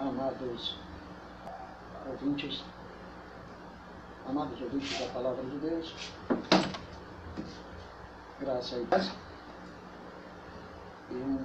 [0.00, 0.76] amados
[2.06, 2.64] ouvintes,
[4.26, 5.94] amados ouvintes da Palavra de Deus,
[8.40, 9.12] graça e paz,
[11.10, 11.44] e um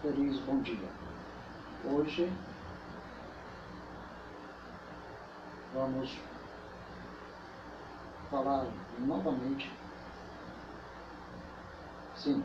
[0.00, 0.88] feliz bom dia.
[1.84, 2.32] Hoje
[5.74, 6.16] vamos
[8.30, 8.66] falar
[9.00, 9.68] novamente,
[12.14, 12.44] sim,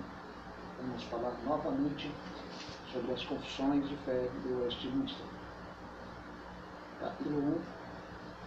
[0.81, 2.11] vamos falar novamente
[2.93, 5.25] sobre as confissões de fé do Westminster.
[6.99, 7.59] Capítulo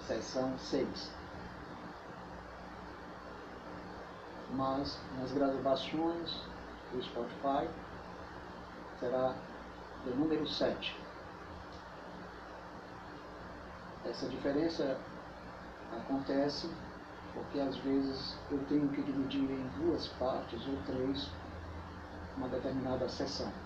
[0.01, 1.11] 1, seção 6.
[4.53, 6.41] Mas nas gravações
[6.93, 7.69] do Spotify
[9.01, 9.34] será
[10.05, 10.97] do número 7.
[14.05, 14.97] Essa diferença
[15.92, 16.70] acontece
[17.34, 21.28] porque às vezes eu tenho que dividir em duas partes ou três
[22.37, 23.66] uma determinada sessão.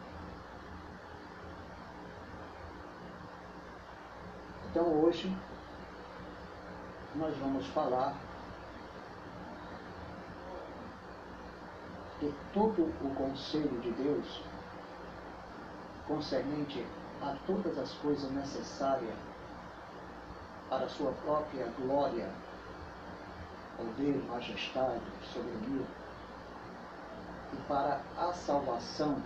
[4.71, 5.37] Então hoje
[7.17, 8.15] nós vamos falar
[12.21, 14.41] de todo o conselho de Deus
[16.07, 16.87] concernente
[17.21, 19.13] a todas as coisas necessárias
[20.69, 22.31] para a sua própria glória,
[23.77, 25.87] poder, majestade, soberania
[27.55, 29.21] e para a salvação,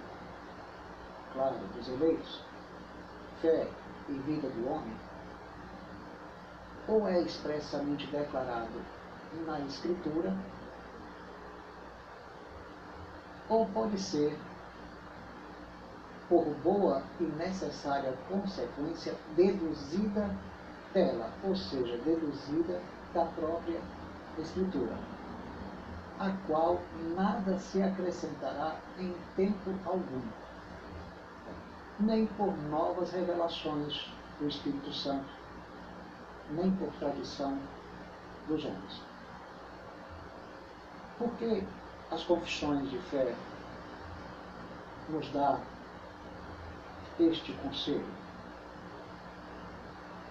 [1.34, 2.40] claro, dos eleitos,
[3.42, 3.68] fé
[4.08, 4.96] e vida do homem,
[6.86, 8.80] ou é expressamente declarado
[9.46, 10.34] na Escritura,
[13.48, 14.38] ou pode ser,
[16.28, 20.30] por boa e necessária consequência, deduzida
[20.92, 22.80] dela, ou seja, deduzida
[23.12, 23.80] da própria
[24.38, 24.96] Escritura,
[26.18, 26.80] a qual
[27.14, 30.22] nada se acrescentará em tempo algum,
[32.00, 35.43] nem por novas revelações do Espírito Santo
[36.50, 37.58] nem por tradição
[38.48, 39.02] dos homens.
[41.18, 41.64] Porque
[42.10, 43.34] as confissões de fé
[45.08, 45.60] nos dá
[47.18, 48.24] este conselho?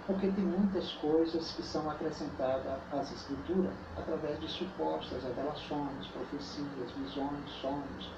[0.06, 7.50] Porque tem muitas coisas que são acrescentadas às escrituras através de supostas revelações, profecias, visões,
[7.62, 8.12] sonhos,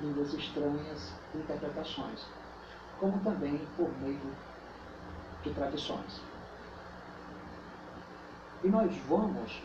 [0.00, 2.26] línguas estranhas, interpretações,
[2.98, 4.20] como também por meio
[5.44, 6.29] de tradições.
[8.62, 9.62] E nós vamos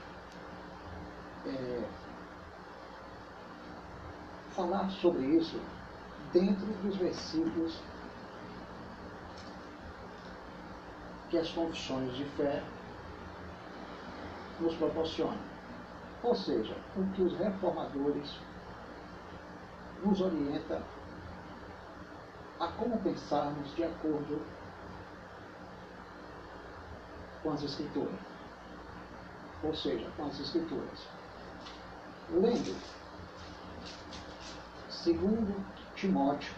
[1.46, 1.84] é,
[4.52, 5.60] falar sobre isso
[6.32, 7.78] dentro dos versículos
[11.30, 12.64] que as confissões de fé
[14.62, 15.38] nos proporcionam.
[16.24, 18.40] Ou seja, o que os reformadores
[20.06, 20.82] nos orienta
[22.62, 24.42] a como pensarmos de acordo
[27.44, 28.35] com as Escrituras
[29.64, 31.08] ou seja, com as Escrituras.
[32.30, 32.76] Lendo,
[34.90, 35.64] segundo
[35.96, 36.54] Timóteo,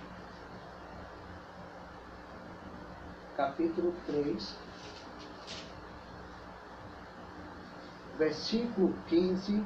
[3.36, 4.56] capítulo 3,
[8.18, 9.64] versículo 15,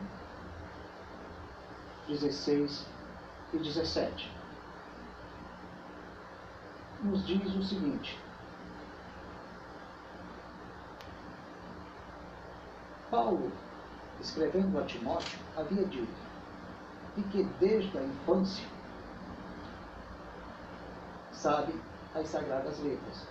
[2.08, 2.86] 16
[3.53, 4.31] e 17.
[7.03, 8.19] Nos diz o seguinte:
[13.12, 13.52] Paulo,
[14.22, 16.32] escrevendo a Timóteo, havia dito
[17.18, 18.66] e que desde a infância
[21.34, 21.76] sabe
[22.16, 23.28] as sagradas letras.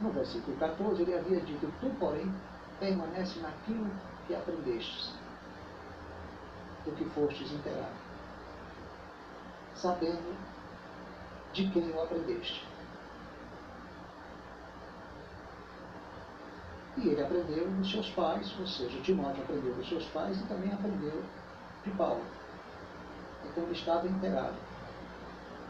[0.00, 2.34] No versículo 14 ele havia dito, tu porém
[2.80, 3.88] permanece naquilo
[4.26, 5.12] que aprendestes,
[6.84, 7.94] do que fostes inteirado,
[9.76, 10.36] sabendo
[11.52, 12.66] de quem o aprendeste
[16.98, 20.72] E ele aprendeu dos seus pais, ou seja, Timóteo aprendeu dos seus pais e também
[20.72, 21.22] aprendeu
[21.84, 22.22] de Paulo.
[23.44, 24.56] Então ele estava inteirado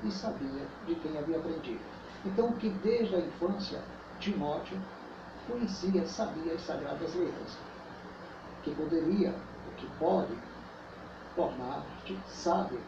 [0.05, 1.81] e sabia de quem havia aprendido.
[2.25, 3.83] Então, que desde a infância,
[4.19, 4.79] Timóteo
[5.47, 7.59] conhecia, sabia as sagradas letras,
[8.63, 9.35] que poderia,
[9.69, 10.37] o que pode,
[11.37, 12.81] tornar-te sábio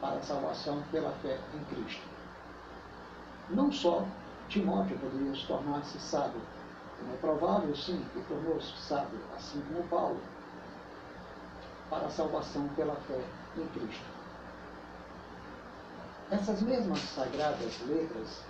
[0.00, 2.06] para a salvação pela fé em Cristo.
[3.50, 4.04] Não só
[4.48, 6.40] Timóteo poderia se tornar-se sábio,
[7.08, 10.20] é provável, sim, que tornou-se sábio, assim como Paulo,
[11.88, 13.20] para a salvação pela fé
[13.56, 14.04] em Cristo.
[16.30, 18.42] Essas mesmas sagradas letras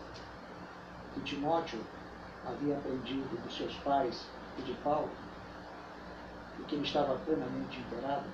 [1.14, 1.80] que Timóteo
[2.46, 4.26] havia aprendido dos seus pais
[4.58, 5.10] e de Paulo,
[6.58, 8.26] e que ele estava plenamente inteirado,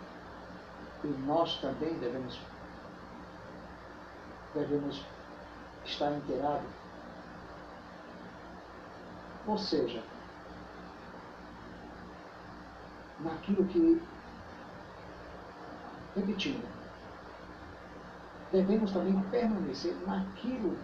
[1.04, 2.38] e nós também devemos,
[4.54, 5.00] devemos
[5.84, 6.85] estar inteirados
[9.46, 10.02] Ou seja,
[13.20, 14.02] naquilo que,
[16.16, 16.66] repetindo,
[18.50, 20.76] devemos também permanecer naquilo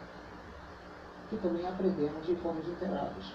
[1.29, 3.33] que também aprendemos e fomos inteirados.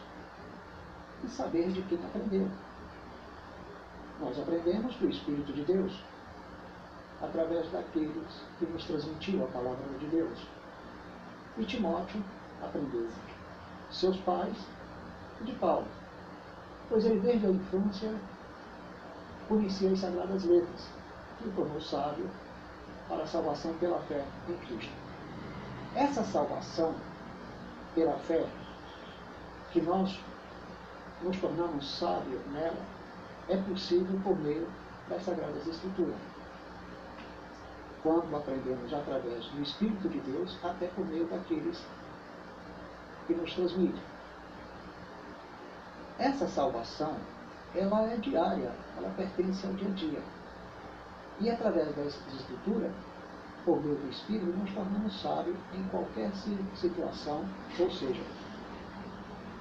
[1.24, 2.48] E saber de quem aprendeu.
[4.20, 6.04] Nós aprendemos do Espírito de Deus,
[7.22, 10.40] através daqueles que nos transmitiu a palavra de Deus.
[11.58, 12.24] E Timóteo
[12.62, 13.08] aprendeu
[13.90, 14.56] seus pais
[15.42, 15.88] de Paulo,
[16.90, 18.14] pois ele desde a infância
[19.48, 20.90] conhecia as sagradas letras,
[21.40, 22.30] que tornou sábio
[23.08, 24.92] para a salvação pela fé em Cristo.
[25.96, 26.94] Essa salvação
[27.96, 28.46] pela fé,
[29.72, 30.20] que nós
[31.22, 32.78] nos tornamos sábios nela,
[33.50, 34.68] é possível por meio
[35.10, 36.18] das Sagradas Escrituras.
[38.04, 41.82] Quando aprendemos através do Espírito de Deus, até por meio daqueles
[43.26, 44.02] que nos transmitem.
[46.20, 47.16] Essa salvação,
[47.76, 50.22] ela é diária, ela pertence ao dia a dia.
[51.40, 52.92] E através da Escritura,
[53.64, 56.32] por meio do Espírito, nos tornamos sábios em qualquer
[56.74, 57.46] situação,
[57.80, 58.24] ou seja,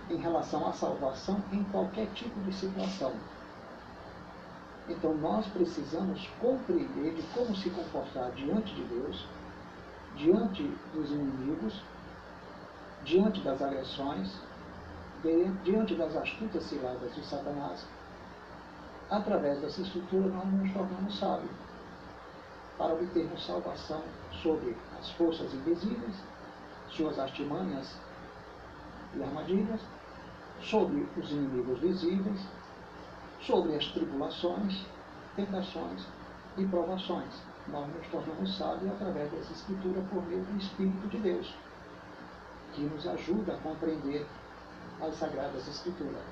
[0.08, 3.12] em relação à salvação em qualquer tipo de situação.
[4.88, 9.26] Então nós precisamos compreender de como se comportar diante de Deus,
[10.14, 10.62] diante
[10.94, 11.82] dos inimigos,
[13.04, 14.40] diante das agressões,
[15.64, 17.84] diante das astutas ciladas de Satanás.
[19.10, 21.50] Através dessa estrutura nós nos tornamos sábios
[22.78, 24.02] para obtermos salvação
[24.42, 26.14] sobre as forças invisíveis,
[26.90, 27.96] suas artimanhas
[29.14, 29.80] e armadilhas,
[30.60, 32.40] sobre os inimigos visíveis,
[33.40, 34.84] sobre as tribulações,
[35.34, 36.06] tentações
[36.56, 37.32] e provações.
[37.68, 41.54] Nós nos tornamos sábios através dessa escritura por meio do Espírito de Deus,
[42.74, 44.26] que nos ajuda a compreender
[45.00, 46.22] as Sagradas Escrituras.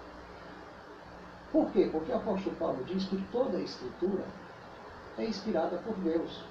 [1.52, 1.88] Por quê?
[1.92, 4.24] Porque o apóstolo Paulo diz que toda a Escritura
[5.18, 6.42] é inspirada por Deus.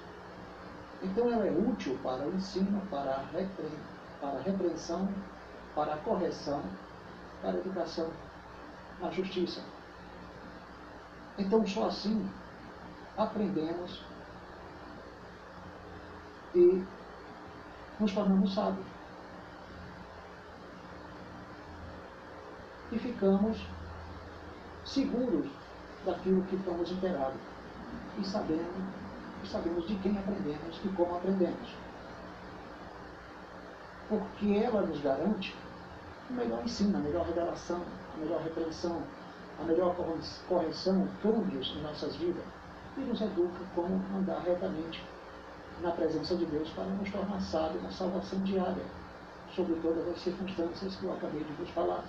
[1.02, 3.68] Então ela é útil para o ensino, para a, repre...
[4.20, 5.08] para a repreensão,
[5.74, 6.62] para a correção,
[7.42, 8.10] para a educação
[9.00, 9.60] na justiça.
[11.36, 12.26] Então só assim
[13.16, 14.02] aprendemos
[16.54, 16.82] e
[18.00, 18.93] nos tornamos sábios.
[22.92, 23.58] E ficamos
[24.84, 25.46] seguros
[26.04, 27.40] daquilo que fomos inteirados
[28.18, 28.92] e sabendo,
[29.42, 31.74] e sabemos de quem aprendemos e como aprendemos.
[34.08, 35.56] Porque ela nos garante
[36.30, 37.80] o melhor ensino, a melhor revelação,
[38.14, 39.02] a melhor repreensão,
[39.60, 39.94] a melhor
[40.48, 42.44] correção, câmbios em nossas vidas
[42.96, 45.02] e nos educa como andar retamente
[45.82, 48.84] na presença de Deus para nos tornar sábios na salvação diária,
[49.54, 52.04] sobre todas as circunstâncias que eu acabei de vos falar.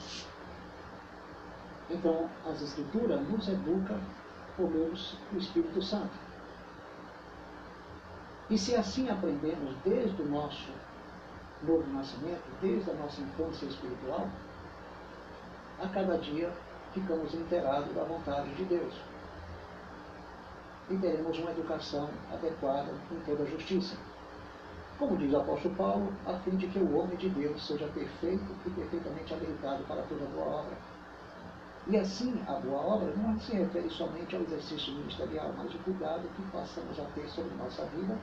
[1.90, 4.00] Então, as Escrituras nos educam
[4.58, 4.94] por meio
[5.32, 6.14] do Espírito Santo.
[8.50, 10.72] E se assim aprendemos desde o nosso
[11.64, 14.28] novo nascimento, desde a nossa infância espiritual,
[15.82, 16.52] a cada dia
[16.94, 18.94] ficamos inteirados da vontade de Deus.
[20.90, 23.96] E teremos uma educação adequada em toda a justiça.
[24.98, 28.46] Como diz o apóstolo Paulo, a fim de que o homem de Deus seja perfeito
[28.66, 30.78] e perfeitamente habilitado para toda boa obra.
[31.88, 36.28] E assim, a boa obra não se refere somente ao exercício ministerial, mas o cuidado
[36.36, 38.18] que passamos a ter sobre nossa vida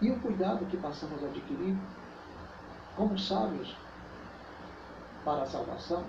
[0.00, 1.76] e o cuidado que passamos a adquirir
[2.96, 3.76] como sábios
[5.24, 6.02] para a salvação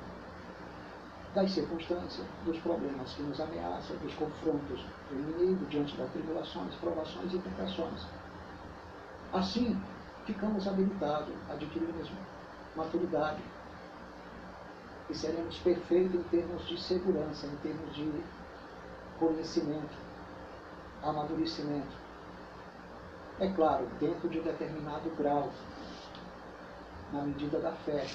[1.36, 7.32] das circunstâncias, dos problemas que nos ameaçam, dos confrontos do inimigo diante das tribulações, provações
[7.32, 8.08] e tentações.
[9.32, 9.80] Assim,
[10.26, 12.10] ficamos habilitados, adquirimos
[12.76, 13.44] maturidade
[15.10, 18.12] e seremos perfeitos em termos de segurança, em termos de
[19.20, 19.98] conhecimento,
[21.02, 22.00] amadurecimento
[23.40, 25.50] é claro, dentro de um determinado grau,
[27.14, 28.06] na medida da fé,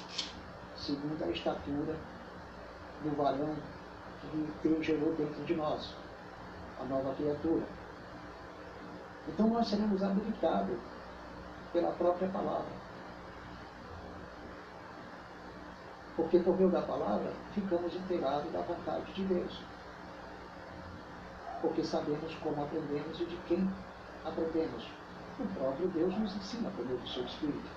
[0.77, 1.95] segundo a estatura
[3.03, 3.55] do varão
[4.21, 5.95] que Deus gerou dentro de nós,
[6.79, 7.63] a nova criatura.
[9.27, 10.77] Então nós seremos habilitados
[11.73, 12.85] pela própria palavra.
[16.15, 19.59] Porque por meio da palavra ficamos inteirados da vontade de Deus.
[21.61, 23.69] Porque sabemos como aprendemos e de quem
[24.23, 24.87] aprendemos
[25.39, 27.69] o próprio Deus nos ensina por meio do seu Espírito.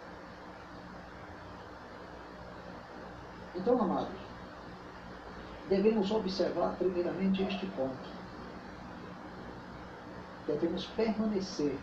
[3.57, 4.15] Então, amados,
[5.69, 8.19] devemos observar primeiramente este ponto.
[10.47, 11.77] Devemos permanecer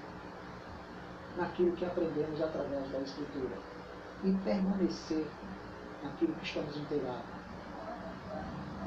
[1.37, 3.57] naquilo que aprendemos através da Escritura
[4.23, 5.27] e permanecer
[6.05, 7.35] aquilo que estamos inteirados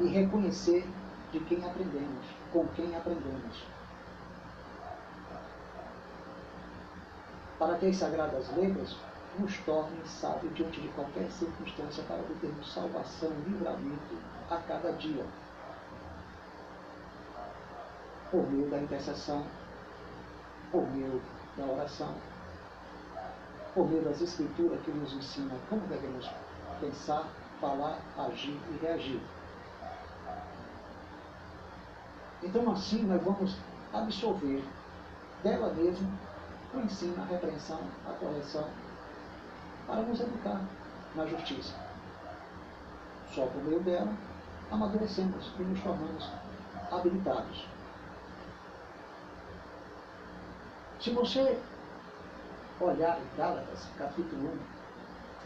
[0.01, 0.87] e reconhecer
[1.33, 3.65] de quem aprendemos, com quem aprendemos.
[7.59, 8.97] Para que as sagradas letras
[9.39, 14.17] nos tornem sábios diante de qualquer circunstância para obtermos salvação e livramento
[14.51, 15.25] a cada dia.
[18.31, 19.45] Por meio da intercessão,
[20.71, 21.21] por meio
[21.57, 22.15] da oração,
[23.75, 26.29] por meio das escrituras que nos ensinam como devemos
[26.81, 27.27] pensar,
[27.61, 29.21] falar, agir e reagir.
[32.43, 33.57] Então, assim, nós vamos
[33.93, 34.63] absorver
[35.43, 36.09] dela mesma
[36.75, 38.69] o ensino, a repreensão, a correção,
[39.87, 40.61] para nos educar
[41.15, 41.75] na justiça.
[43.35, 44.13] Só por meio dela,
[44.71, 46.31] amadurecemos e nos tornamos
[46.91, 47.67] habilitados.
[51.01, 51.59] Se você
[52.81, 54.59] olhar em Gálatas, capítulo 1,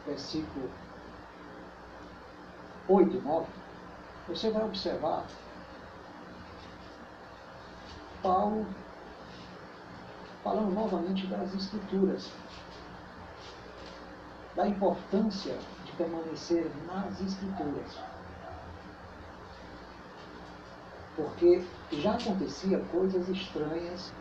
[0.06, 0.70] versículo
[2.88, 3.46] 8 e 9,
[4.28, 5.24] você vai observar
[8.22, 8.66] Paulo
[10.42, 12.30] falando novamente das Escrituras,
[14.56, 17.98] da importância de permanecer nas Escrituras.
[21.14, 24.12] Porque já acontecia coisas estranhas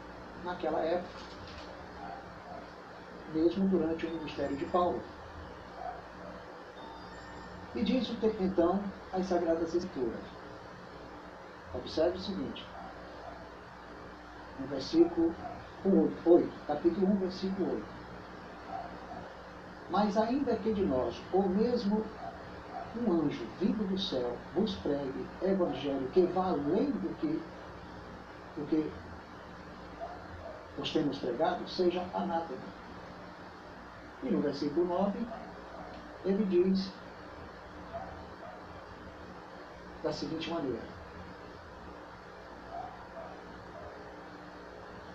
[0.44, 1.20] naquela época,
[3.34, 5.02] mesmo durante o ministério de Paulo.
[7.74, 10.20] E diz então as Sagradas Escrituras.
[11.74, 12.66] Observe o seguinte:
[14.60, 15.34] no versículo
[16.26, 17.86] 8, capítulo 1, versículo 8.
[19.90, 22.04] Mas ainda que de nós, ou mesmo
[22.98, 27.42] um anjo vindo do céu, vos pregue evangelho que vá além do que,
[28.58, 28.92] do que
[30.78, 32.60] os temos pregado, seja anátema.
[34.24, 35.20] E no versículo 9,
[36.26, 36.92] ele diz
[40.04, 40.82] da seguinte maneira: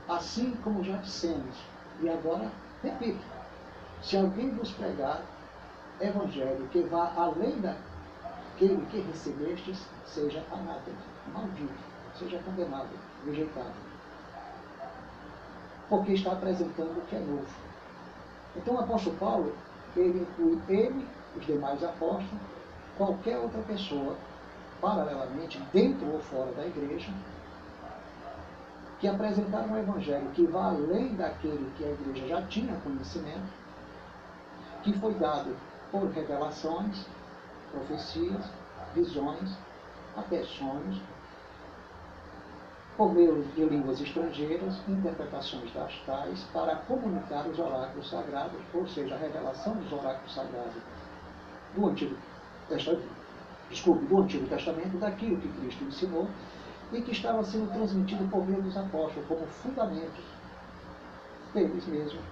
[0.09, 1.57] Assim como já dissemos,
[2.01, 2.51] e agora
[2.83, 3.25] repito:
[4.03, 5.23] se alguém vos pregar
[6.01, 10.99] evangelho que vá além daquele que recebestes, seja anátema,
[11.33, 11.75] maldito,
[12.19, 12.91] seja condenado,
[13.25, 13.75] rejeitado.
[15.89, 17.47] Porque está apresentando o que é novo.
[18.57, 19.57] Então o apóstolo Paulo,
[19.97, 22.41] ele inclui ele, os demais apóstolos,
[22.97, 24.17] qualquer outra pessoa,
[24.81, 27.13] paralelamente, dentro ou fora da igreja,
[28.99, 33.47] que apresentaram um evangelho que vai além daquele que a igreja já tinha conhecimento,
[34.83, 35.55] que foi dado
[35.91, 37.07] por revelações,
[37.71, 38.45] profecias,
[38.95, 39.57] visões,
[40.17, 41.01] até sonhos,
[42.97, 49.15] por meio de línguas estrangeiras, interpretações das tais, para comunicar os oráculos sagrados, ou seja,
[49.15, 50.83] a revelação dos oráculos sagrados
[51.75, 52.17] do Antigo
[52.69, 53.16] Testamento,
[53.71, 56.29] desculpe, do Antigo Testamento, daquilo que Cristo ensinou,
[56.93, 60.25] e que estava sendo transmitido por meio dos apóstolos como fundamentos
[61.53, 62.23] deles mesmos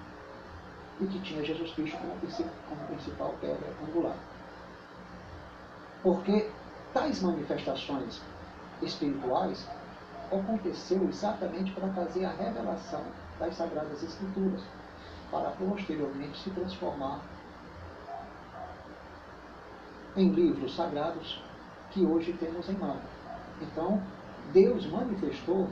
[1.00, 2.12] e que tinha Jesus Cristo como,
[2.68, 4.16] como principal pedra angular.
[6.02, 6.50] Porque
[6.92, 8.20] tais manifestações
[8.82, 9.66] espirituais
[10.30, 13.02] aconteceu exatamente para fazer a revelação
[13.38, 14.60] das Sagradas Escrituras,
[15.30, 17.20] para posteriormente se transformar
[20.16, 21.42] em livros sagrados
[21.90, 22.96] que hoje temos em mão.
[23.60, 24.02] Então,
[24.52, 25.68] Deus manifestou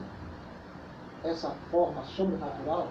[1.23, 2.87] essa forma sobrenatural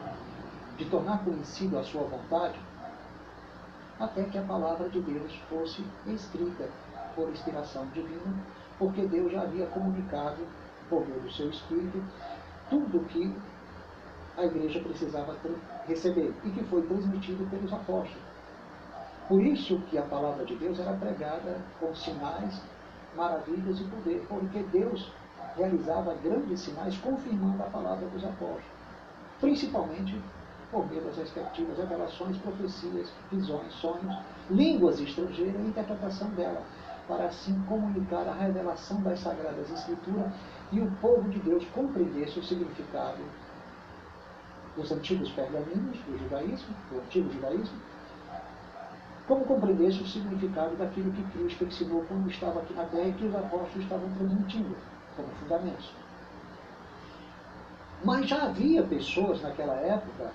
[0.76, 2.58] de tornar conhecido a sua vontade
[4.00, 6.68] até que a palavra de Deus fosse escrita
[7.14, 8.34] por inspiração divina,
[8.78, 10.46] porque Deus já havia comunicado
[10.88, 12.02] por meio do seu Espírito
[12.68, 13.32] tudo o que
[14.36, 15.36] a igreja precisava
[15.86, 18.31] receber e que foi transmitido pelos apóstolos.
[19.28, 22.60] Por isso que a palavra de Deus era pregada com sinais,
[23.16, 25.12] maravilhas e poder, porque Deus
[25.56, 28.64] realizava grandes sinais confirmando a palavra dos apóstolos,
[29.40, 30.20] principalmente
[30.70, 34.16] por meio das respectivas revelações, profecias, visões, sonhos,
[34.50, 36.62] línguas estrangeiras e interpretação dela,
[37.06, 40.32] para assim comunicar a revelação das Sagradas Escrituras
[40.72, 43.22] e o povo de Deus compreendesse o significado.
[44.74, 47.78] Dos antigos pergaminhos do judaísmo, do antigo judaísmo,
[49.32, 53.24] como compreendesse o significado daquilo que Cristo ensinou quando estava aqui na terra e que
[53.24, 54.76] os apóstolos estavam transmitindo
[55.16, 55.90] como fundamentos.
[58.04, 60.30] Mas já havia pessoas naquela época,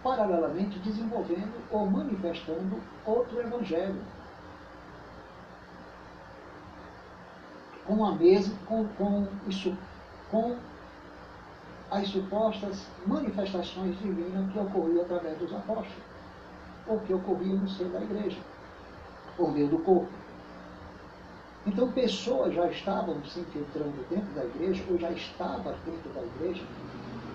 [0.00, 4.00] paralelamente, desenvolvendo ou manifestando outro evangelho.
[7.84, 9.76] Com a mesma, com, com, isso,
[10.30, 10.56] com
[11.90, 16.07] as supostas manifestações divinas que ocorriam através dos apóstolos,
[16.88, 18.38] ou que ocorriam no seio da igreja.
[19.36, 20.08] por meio do corpo.
[21.64, 26.64] Então pessoas já estavam se infiltrando dentro da igreja, ou já estavam dentro da igreja,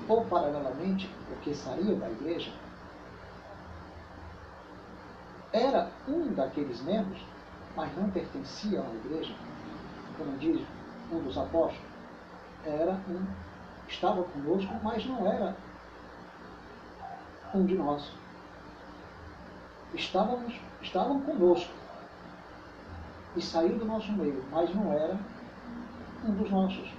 [0.07, 2.51] ou paralelamente, porque saíam da igreja,
[5.53, 7.23] era um daqueles membros,
[7.75, 9.33] mas não pertencia à igreja,
[10.17, 10.61] como diz
[11.11, 11.79] um dos apóstolos,
[12.65, 13.25] era um,
[13.87, 15.55] estava conosco, mas não era
[17.53, 18.22] um de nós.
[19.93, 21.71] Estávamos, estavam conosco
[23.35, 25.17] e saiu do nosso meio, mas não era
[26.25, 26.89] um dos nossos.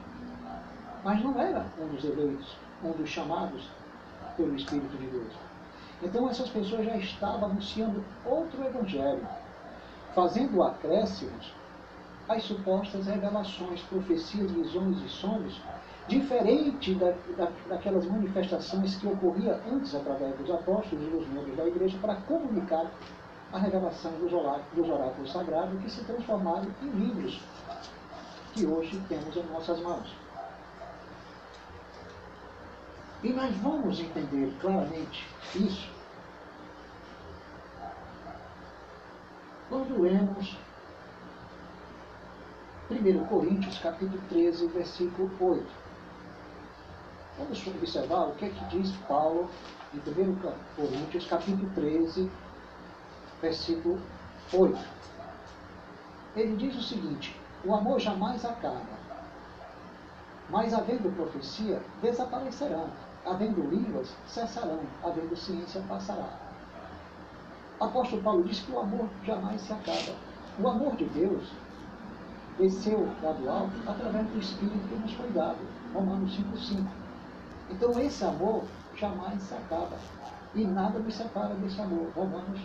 [1.02, 3.68] Mas não era um dos eleitos, um dos chamados
[4.36, 5.32] pelo Espírito de Deus.
[6.02, 9.26] Então essas pessoas já estavam anunciando outro evangelho,
[10.14, 11.52] fazendo acréscimos
[12.28, 15.60] às supostas revelações, profecias, visões e sonhos,
[16.08, 21.66] diferente da, da, daquelas manifestações que ocorria antes através dos apóstolos e dos membros da
[21.66, 22.90] igreja para comunicar
[23.52, 27.40] a revelação dos oráculos sagrados que se transformaram em livros
[28.52, 30.14] que hoje temos em nossas mãos.
[33.22, 35.88] E nós vamos entender claramente isso
[39.68, 40.58] quando lemos
[42.90, 45.83] 1 Coríntios capítulo 13, versículo 8.
[47.38, 49.50] Vamos observar o que é que diz Paulo
[49.92, 50.36] em 1
[50.76, 52.30] Coríntios capítulo 13,
[53.42, 54.00] versículo
[54.52, 54.78] 8.
[56.36, 58.82] Ele diz o seguinte: o amor jamais acaba,
[60.48, 62.90] mas havendo profecia, desaparecerão
[63.24, 66.28] havendo línguas, cessarão, havendo ciência, passará.
[67.80, 70.16] Apóstolo Paulo diz que o amor jamais se acaba.
[70.58, 71.48] O amor de Deus
[72.58, 75.58] desceu lá do alto através do Espírito que nos foi dado.
[75.92, 76.86] Romanos 5,5.
[77.70, 78.64] Então esse amor
[78.96, 79.96] jamais se acaba.
[80.54, 82.10] E nada nos separa desse amor.
[82.14, 82.60] Romanos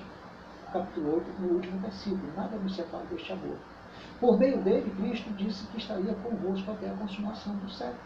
[0.71, 2.31] capítulo 8, no último versículo.
[2.35, 3.57] Nada nos separa deste amor.
[4.19, 7.99] Por meio dele, Cristo disse que estaria convosco até a consumação do século.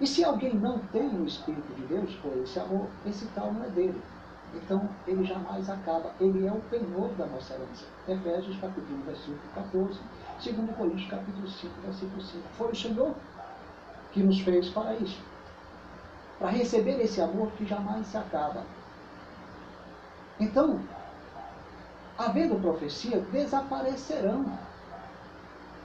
[0.00, 3.64] E se alguém não tem o Espírito de Deus, por esse amor, esse tal não
[3.64, 4.02] é dele.
[4.54, 6.12] Então, ele jamais acaba.
[6.20, 7.86] Ele é o penhor da nossa herança.
[8.06, 10.00] Efésios capítulo 1, versículo 14.
[10.44, 12.42] 2 Coríntios capítulo 5, versículo 5.
[12.58, 13.14] Foi o Senhor
[14.12, 15.22] que nos fez para isso.
[16.42, 18.64] Para receber esse amor que jamais se acaba.
[20.40, 20.80] Então,
[22.18, 24.58] havendo profecia, desaparecerão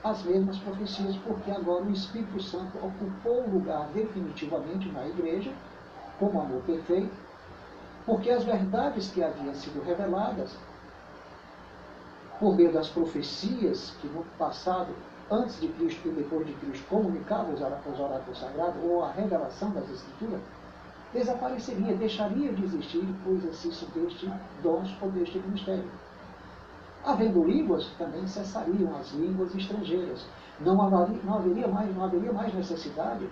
[0.04, 5.54] as mesmas profecias, porque agora o Espírito Santo ocupou o lugar definitivamente na igreja,
[6.18, 7.14] como amor perfeito,
[8.04, 10.58] porque as verdades que haviam sido reveladas
[12.40, 14.92] por meio das profecias que no passado,
[15.30, 17.62] antes de Cristo e depois de Cristo, comunicavam os
[18.00, 20.42] oráculos sagrados, ou a revelação das Escrituras,
[21.14, 25.90] desapareceria, deixaria de existir o exercício deste dons ou deste ministério.
[27.04, 30.26] Havendo línguas, também cessariam as línguas estrangeiras.
[30.60, 33.30] Não haveria, não haveria, mais, não haveria mais necessidade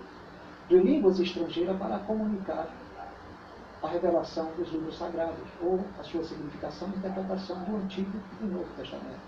[0.68, 2.68] de línguas estrangeiras para comunicar
[3.82, 8.66] a revelação dos livros sagrados, ou a sua significação e interpretação do Antigo e Novo
[8.76, 9.20] Testamento.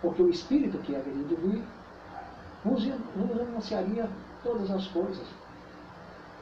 [0.00, 1.64] Porque o Espírito que haveria de vir
[2.66, 4.08] nos, nos anunciaria
[4.42, 5.26] todas as coisas.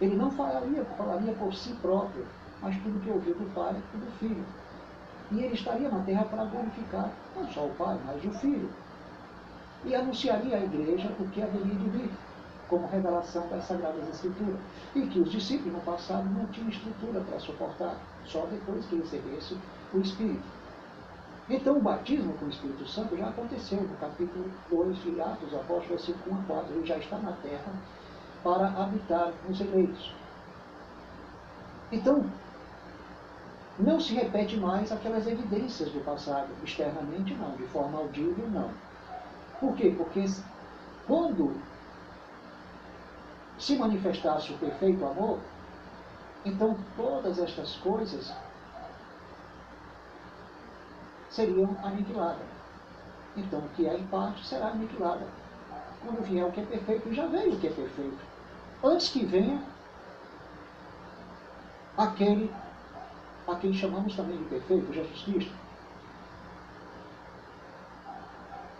[0.00, 2.26] Ele não falaria, falaria por si próprio,
[2.60, 4.44] mas tudo que ouviu do Pai e do Filho.
[5.30, 8.68] E ele estaria na terra para glorificar não só o Pai, mas o Filho.
[9.84, 12.10] E anunciaria à igreja o que haveria de vir,
[12.68, 14.58] como revelação das Sagradas Escrituras.
[14.94, 19.56] E que os discípulos no passado não tinham estrutura para suportar, só depois que recebesse
[19.92, 20.63] o Espírito.
[21.48, 25.96] Então o batismo com o Espírito Santo já aconteceu no capítulo 2 de Atos, apóstolo
[25.96, 26.74] versículo 1 a 4.
[26.74, 27.72] Ele já está na terra
[28.42, 30.14] para habitar os eleitos.
[31.92, 32.24] Então,
[33.78, 38.70] não se repete mais aquelas evidências do passado, externamente não, de forma audível não.
[39.60, 39.94] Por quê?
[39.96, 40.24] Porque
[41.06, 41.54] quando
[43.58, 45.38] se manifestasse o perfeito amor,
[46.44, 48.32] então todas estas coisas
[51.34, 52.46] seriam aniquiladas.
[53.36, 55.24] Então o que é em parte será aniquilado.
[56.04, 58.18] Quando vier o que é perfeito, já veio o que é perfeito.
[58.82, 59.60] Antes que venha
[61.96, 62.52] aquele
[63.48, 65.52] a quem chamamos também de perfeito, Jesus Cristo.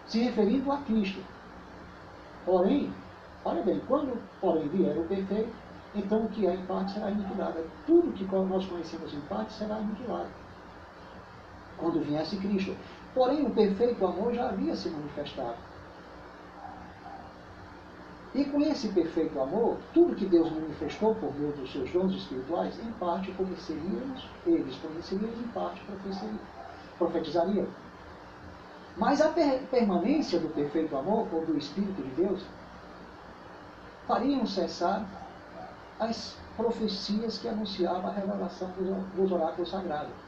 [0.07, 1.21] Se referindo a Cristo.
[2.45, 2.93] Porém,
[3.45, 5.53] olha bem, quando porém vier o perfeito,
[5.95, 7.65] então o que é em parte será aniquilado.
[7.87, 10.44] Tudo que nós conhecemos em parte será aniquilado.
[11.79, 12.77] Quando viesse Cristo.
[13.15, 15.57] Porém, o perfeito amor já havia se manifestado.
[18.35, 22.77] E com esse perfeito amor, tudo que Deus manifestou por meio dos seus dons espirituais,
[22.81, 25.81] em parte conheceríamos, eles conheceriam, em parte
[26.99, 27.69] profetizariam.
[28.97, 32.43] Mas a per permanência do perfeito amor, ou do Espírito de Deus,
[34.09, 35.07] fariam cessar
[36.01, 38.73] as profecias que anunciavam a revelação
[39.15, 40.24] dos oráculos sagrados.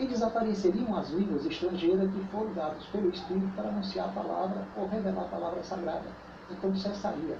[0.00, 4.88] E desapareceriam as línguas estrangeiras que foram dadas pelo Espírito para anunciar a palavra ou
[4.88, 6.06] revelar a palavra sagrada.
[6.50, 7.36] Então cessaria.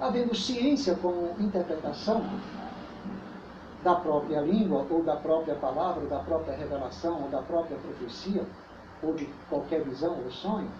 [0.00, 2.24] Havendo ciência como interpretação
[3.82, 8.44] da própria língua, ou da própria palavra, ou da própria revelação, ou da própria profecia,
[9.02, 10.70] ou de qualquer visão ou sonho,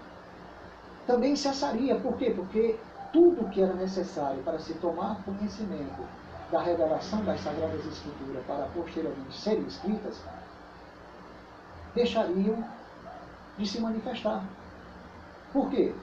[1.08, 1.96] também cessaria.
[1.96, 2.32] Por quê?
[2.36, 2.78] Porque
[3.12, 6.02] tudo que era necessário para se tomar conhecimento
[6.52, 10.20] da revelação das Sagradas Escrituras para posteriormente serem escritas,
[11.96, 12.62] deixariam
[13.58, 14.44] de se manifestar.
[15.52, 15.94] Por quê?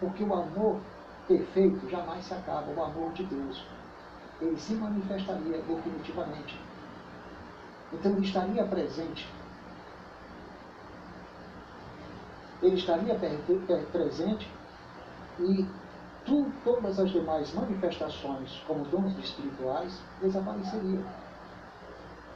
[0.00, 0.80] Porque o amor
[1.28, 3.64] perfeito jamais se acaba, o amor de Deus.
[4.40, 6.60] Ele se manifestaria definitivamente.
[7.92, 9.28] Então ele estaria presente.
[12.60, 13.16] Ele estaria
[13.92, 14.50] presente
[15.38, 15.66] e
[16.24, 21.04] tu, todas as demais manifestações como dons espirituais desapareceriam.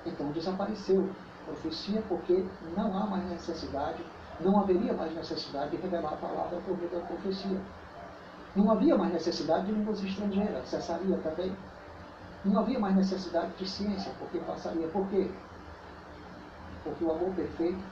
[0.05, 1.11] Então desapareceu
[1.47, 2.45] profecia porque
[2.77, 4.05] não há mais necessidade,
[4.41, 7.61] não haveria mais necessidade de revelar a palavra por meio da profecia.
[8.55, 11.55] Não havia mais necessidade de línguas estrangeiras, cessaria também.
[12.45, 14.89] Não havia mais necessidade de ciência, porque passaria.
[14.89, 15.31] Por quê?
[16.85, 17.83] Porque o amor perfeito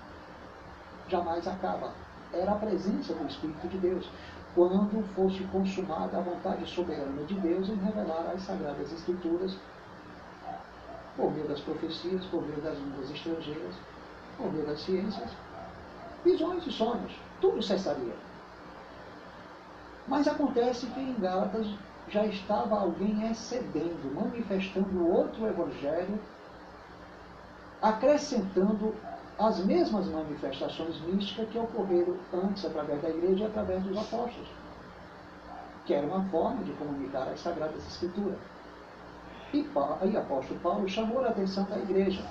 [1.08, 1.92] jamais acaba.
[2.32, 4.08] Era a presença do Espírito de Deus
[4.54, 9.56] quando fosse consumada a vontade soberana de Deus em revelar as Sagradas Escrituras
[11.16, 13.74] por meio das profecias, por meio das línguas estrangeiras,
[14.37, 15.31] por meio das ciências,
[16.24, 18.14] visões e sonhos, tudo cessaria.
[20.07, 21.66] Mas acontece que em Gálatas
[22.09, 26.18] já estava alguém excedendo, manifestando outro evangelho,
[27.81, 28.94] acrescentando
[29.38, 34.48] as mesmas manifestações místicas que ocorreram antes através da igreja e através dos apóstolos,
[35.85, 38.38] que era uma forma de comunicar as Sagradas Escrituras.
[39.54, 42.24] E o apóstolo Paulo chamou a atenção da igreja.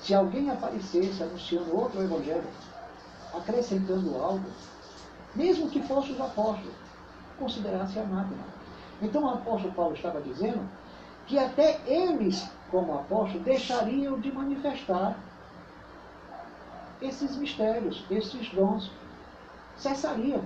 [0.00, 2.48] Se alguém aparecesse anunciando outro evangelho,
[3.34, 4.46] acrescentando algo,
[5.34, 6.72] mesmo que fosse os apóstolos,
[7.38, 8.44] considerasse anátema.
[9.02, 10.66] Então o apóstolo Paulo estava dizendo
[11.26, 15.18] que até eles, como apóstolos, deixariam de manifestar
[17.02, 18.90] esses mistérios, esses dons
[19.76, 20.42] cessariam.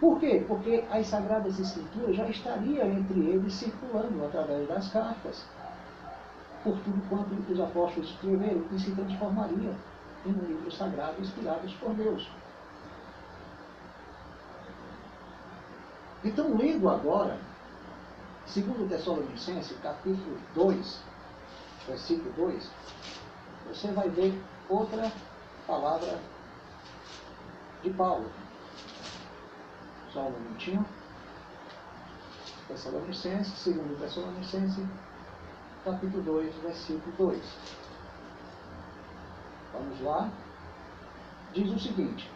[0.00, 0.42] Por quê?
[0.48, 5.44] Porque as Sagradas Escrituras já estariam entre eles circulando através das cartas,
[6.64, 9.74] por tudo quanto os apóstolos escreveram, e se transformaria
[10.24, 12.26] em um livro sagrado inspirados por Deus.
[16.24, 17.38] Então, lendo agora,
[18.46, 21.02] segundo Tessalonicenses, capítulo 2,
[21.88, 22.70] versículo 2,
[23.68, 25.12] você vai ver outra
[25.66, 26.18] palavra
[27.82, 28.39] de Paulo.
[30.12, 30.84] Só um minutinho.
[32.66, 34.86] Tessalonicenses, segundo Tessalonicenses,
[35.84, 37.56] capítulo 2, versículo 2.
[39.72, 40.30] Vamos lá.
[41.52, 42.30] Diz o seguinte: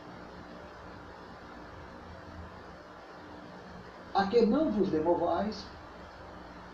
[4.15, 5.65] A que não vos demovais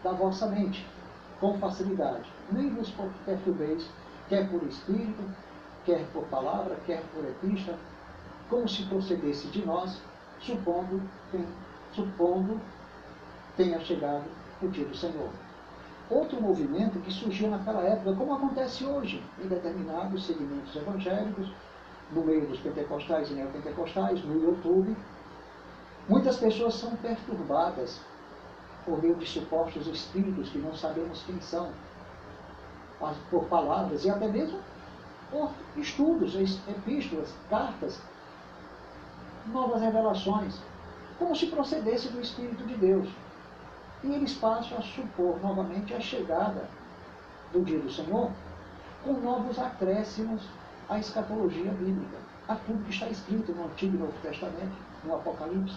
[0.03, 0.87] da vossa mente
[1.41, 2.93] com facilidade, nem vos
[3.25, 3.89] perturbeis,
[4.29, 5.23] quer por espírito,
[5.85, 7.79] quer por palavra, quer por epístola,
[8.51, 10.01] como se procedesse de nós,
[10.41, 11.47] supondo, tem,
[11.93, 12.61] supondo
[13.57, 14.25] tenha chegado
[14.63, 15.31] o dia do Senhor.
[16.09, 21.49] Outro movimento que surgiu naquela época, como acontece hoje em determinados segmentos evangélicos,
[22.13, 24.97] no meio dos pentecostais e neopentecostais, no YouTube,
[26.09, 28.01] muitas pessoas são perturbadas
[28.85, 31.71] por meio de supostos espíritos que não sabemos quem são,
[33.31, 34.59] por palavras e até mesmo
[35.31, 38.01] por estudos, epístolas, cartas,
[39.51, 40.59] novas revelações,
[41.19, 43.09] como se procedesse do Espírito de Deus.
[44.03, 46.65] E eles passam a supor novamente a chegada
[47.53, 48.31] do dia do Senhor
[49.05, 50.43] com novos acréscimos
[50.89, 55.77] à escatologia bíblica, a tudo que está escrito no Antigo e Novo Testamento, no Apocalipse,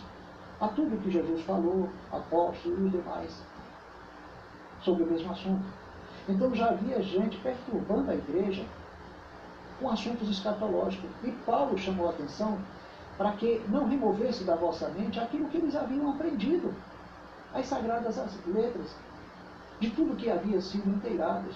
[0.59, 3.41] a tudo que Jesus falou, apóstolos e os demais,
[4.81, 5.65] sobre o mesmo assunto.
[6.27, 8.65] Então já havia gente perturbando a igreja
[9.79, 11.09] com assuntos escatológicos.
[11.23, 12.57] E Paulo chamou a atenção
[13.17, 16.73] para que não removesse da vossa mente aquilo que eles haviam aprendido,
[17.53, 18.95] as sagradas letras,
[19.79, 21.55] de tudo que havia sido inteirados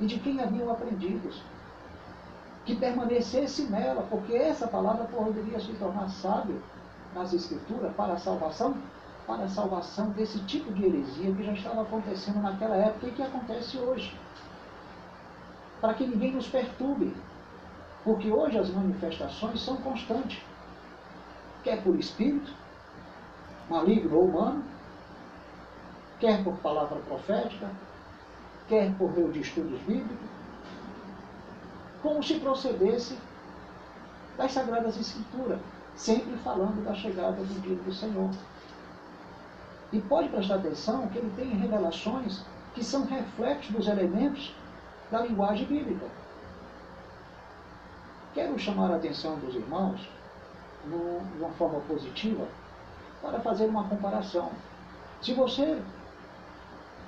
[0.00, 1.30] e de quem haviam aprendido.
[2.64, 6.60] Que permanecesse nela, porque essa palavra poderia se tornar sábio
[7.14, 8.76] nas Escrituras para a salvação,
[9.24, 13.22] para a salvação desse tipo de heresia que já estava acontecendo naquela época e que
[13.22, 14.16] acontece hoje
[15.80, 17.14] para que ninguém nos perturbe,
[18.06, 20.40] Porque hoje as manifestações são constantes.
[21.64, 22.52] Quer por espírito,
[23.68, 24.64] maligno ou humano,
[26.20, 27.68] quer por palavra profética,
[28.68, 30.28] quer por meio de estudos bíblicos,
[32.00, 33.18] como se procedesse
[34.38, 35.58] das Sagradas Escrituras,
[35.96, 38.30] sempre falando da chegada do dia do Senhor.
[39.92, 44.54] E pode prestar atenção que ele tem revelações que são reflexos dos elementos
[45.10, 46.06] da linguagem bíblica.
[48.36, 49.98] Quero chamar a atenção dos irmãos,
[50.84, 52.46] de uma forma positiva,
[53.22, 54.50] para fazer uma comparação.
[55.22, 55.80] Se você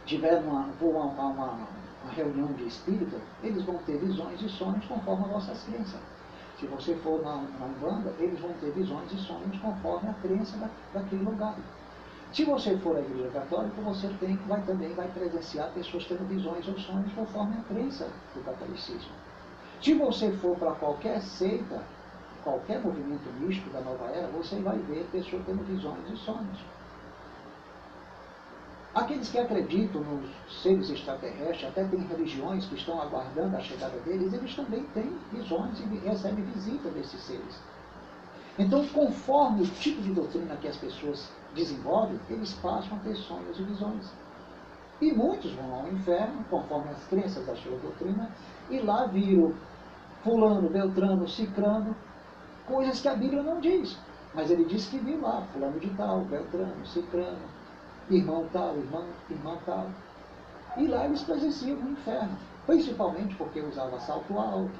[0.06, 1.28] tiver uma, uma, uma,
[2.02, 6.00] uma reunião de espírita, eles vão ter visões e sonhos conforme as vossas crenças.
[6.58, 10.56] Se você for na, na Umbanda, eles vão ter visões e sonhos conforme a crença
[10.56, 11.56] da, daquele lugar.
[12.32, 16.66] Se você for à igreja católica, você tem, vai, também vai presenciar pessoas tendo visões
[16.66, 19.27] ou sonhos conforme a crença do catolicismo.
[19.80, 21.82] Se você for para qualquer seita,
[22.42, 26.58] qualquer movimento místico da nova era, você vai ver pessoas tendo visões e sonhos.
[28.94, 30.28] Aqueles que acreditam nos
[30.62, 35.78] seres extraterrestres, até tem religiões que estão aguardando a chegada deles, eles também têm visões
[35.78, 37.60] e recebem visita desses seres.
[38.58, 43.56] Então, conforme o tipo de doutrina que as pessoas desenvolvem, eles passam a ter sonhos
[43.60, 44.10] e visões.
[45.00, 48.28] E muitos vão ao inferno, conforme as crenças da sua doutrina,
[48.68, 49.54] e lá viram
[50.28, 51.96] fulano, beltrano, cicrano,
[52.66, 53.96] coisas que a Bíblia não diz.
[54.34, 57.38] Mas ele diz que viu lá, fulano de tal, beltrano, cicrano,
[58.10, 59.86] irmão tal, irmão, irmã tal.
[60.76, 62.36] E lá eles presenciam o inferno,
[62.66, 64.78] principalmente porque usava salto alto,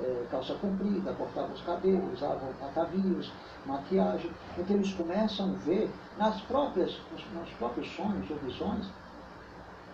[0.00, 3.32] é, calça comprida, cortava os cabelos, usavam atavios,
[3.66, 4.30] maquiagem.
[4.56, 8.86] Então eles começam a ver nas próprias, nos, nos próprios sonhos ou visões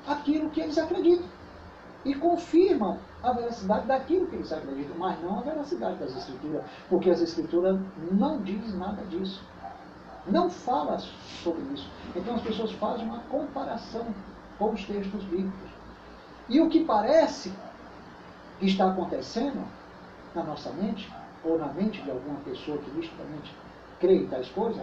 [0.06, 1.26] aquilo que eles acreditam.
[2.04, 7.10] E confirmam a veracidade daquilo que eles acreditam, mas não a veracidade das escrituras, porque
[7.10, 7.78] as escrituras
[8.10, 9.40] não dizem nada disso
[10.26, 10.98] não fala
[11.42, 11.88] sobre isso.
[12.14, 14.06] Então as pessoas fazem uma comparação
[14.58, 15.70] com os textos bíblicos.
[16.48, 17.52] E o que parece
[18.58, 19.66] que está acontecendo
[20.34, 21.10] na nossa mente,
[21.44, 23.54] ou na mente de alguma pessoa que misticamente
[23.98, 24.82] crê em tais coisas,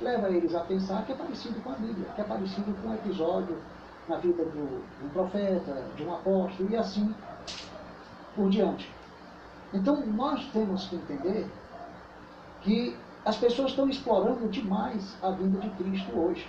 [0.00, 2.94] leva eles a pensar que é parecido com a Bíblia, que é parecido com um
[2.94, 3.56] episódio
[4.08, 7.14] na vida do, de um profeta, de um apóstolo, e assim
[8.34, 8.90] por diante.
[9.72, 11.50] Então nós temos que entender
[12.62, 16.48] que as pessoas estão explorando demais a vinda de Cristo hoje.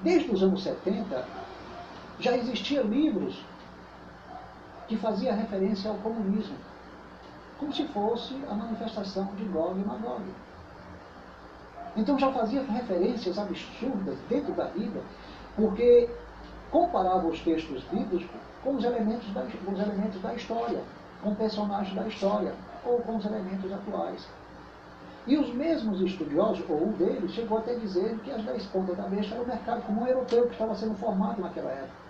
[0.00, 1.26] Desde os anos 70,
[2.20, 3.44] já existiam livros
[4.86, 6.56] que faziam referência ao comunismo,
[7.58, 10.24] como se fosse a manifestação de Gog e Magog.
[11.98, 15.02] Então já fazia referências absurdas dentro da Bíblia,
[15.56, 16.08] porque
[16.70, 18.24] comparava os textos bíblicos
[18.62, 20.80] com os elementos da, os elementos da história,
[21.20, 24.28] com personagens da história, ou com os elementos atuais.
[25.26, 29.02] E os mesmos estudiosos, ou um deles, chegou até dizer que as dez pontas da
[29.02, 32.08] besta era o mercado comum europeu que estava sendo formado naquela época.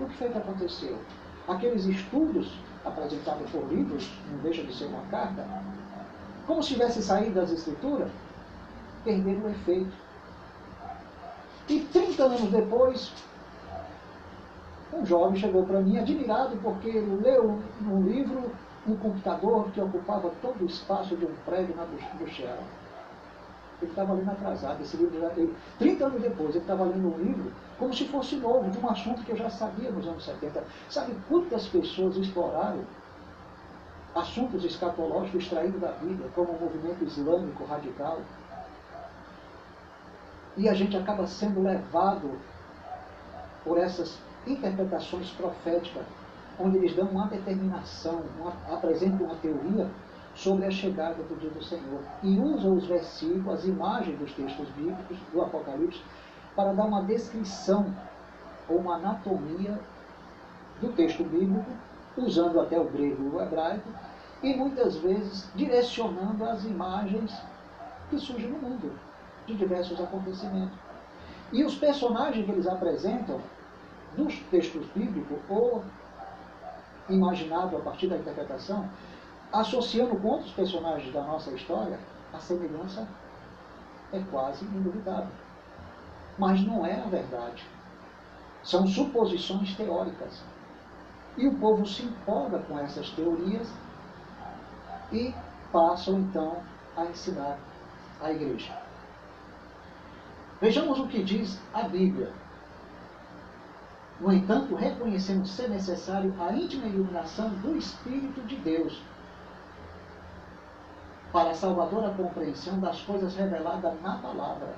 [0.00, 0.98] E o que foi que aconteceu?
[1.46, 5.46] Aqueles estudos apresentados por livros, não deixa de ser uma carta,
[6.46, 8.10] como se tivesse saído das escrituras,
[9.04, 9.92] perderam o efeito.
[11.68, 13.12] E 30 anos depois,
[14.92, 18.50] um jovem chegou para mim admirado porque ele leu um livro
[18.88, 22.60] um computador que ocupava todo o espaço de um prédio na Bruxelas.
[23.82, 27.18] Ele estava lendo atrasado, esse livro já, ele, 30 anos depois, ele estava lendo um
[27.18, 30.64] livro como se fosse novo, de um assunto que eu já sabia nos anos 70.
[30.88, 32.80] Sabe quantas pessoas exploraram
[34.16, 38.20] assuntos escatológicos extraídos da Bíblia, como o movimento islâmico radical?
[40.56, 42.30] E a gente acaba sendo levado
[43.62, 46.04] por essas interpretações proféticas
[46.58, 49.88] onde eles dão uma determinação, uma, apresentam uma teoria
[50.34, 52.00] sobre a chegada do dia do Senhor.
[52.22, 56.00] E usam os versículos, as imagens dos textos bíblicos, do Apocalipse,
[56.54, 57.94] para dar uma descrição
[58.68, 59.78] ou uma anatomia
[60.80, 61.70] do texto bíblico,
[62.16, 63.88] usando até o grego e o hebraico,
[64.42, 67.34] e muitas vezes direcionando as imagens
[68.10, 68.92] que surgem no mundo,
[69.46, 70.78] de diversos acontecimentos.
[71.52, 73.40] E os personagens que eles apresentam
[74.16, 75.84] nos textos bíblicos, ou
[77.08, 78.88] imaginado a partir da interpretação,
[79.52, 81.98] associando com outros personagens da nossa história,
[82.32, 83.06] a semelhança
[84.12, 85.30] é quase indubitável.
[86.38, 87.64] Mas não é a verdade.
[88.62, 90.42] São suposições teóricas.
[91.36, 93.68] E o povo se empolga com essas teorias
[95.12, 95.34] e
[95.70, 96.62] passam então
[96.96, 97.58] a ensinar
[98.20, 98.76] a igreja.
[100.60, 102.32] Vejamos o que diz a Bíblia
[104.18, 109.02] No entanto, reconhecemos ser necessário a íntima iluminação do Espírito de Deus
[111.30, 114.74] para a salvadora compreensão das coisas reveladas na palavra.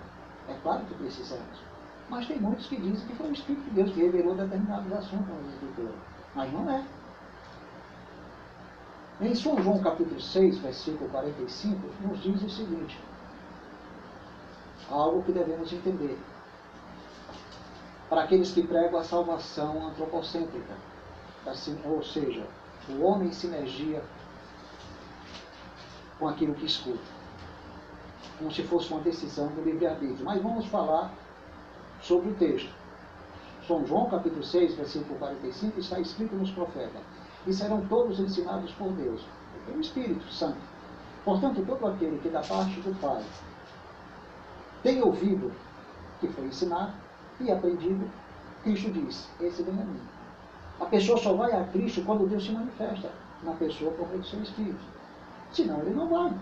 [0.48, 1.60] É claro que precisamos.
[2.08, 5.28] Mas tem muitos que dizem que foi o Espírito de Deus que revelou determinados assuntos
[5.28, 5.94] na Escritura.
[6.38, 6.84] Mas não é.
[9.20, 12.96] Em São João capítulo 6, versículo 45, nos diz o seguinte,
[14.88, 16.16] algo que devemos entender.
[18.08, 20.74] Para aqueles que pregam a salvação antropocêntrica,
[21.44, 22.46] assim, ou seja,
[22.88, 24.00] o homem em sinergia
[26.20, 27.02] com aquilo que escuta,
[28.38, 30.24] como se fosse uma decisão do livre-arbítrio.
[30.24, 31.12] Mas vamos falar
[32.00, 32.77] sobre o texto.
[33.68, 37.02] São João capítulo 6, versículo 45, está escrito nos profetas,
[37.46, 39.20] e serão todos ensinados por Deus,
[39.66, 40.56] pelo Espírito Santo.
[41.22, 43.22] Portanto, todo aquele que da parte do Pai
[44.82, 45.52] tem ouvido
[46.18, 46.94] que foi ensinado
[47.40, 48.10] e aprendido,
[48.62, 50.00] Cristo diz, esse vem a mim.
[50.80, 53.10] A pessoa só vai a Cristo quando Deus se manifesta
[53.42, 54.80] na pessoa por meio do seu Espírito.
[55.52, 56.32] Senão ele não vai.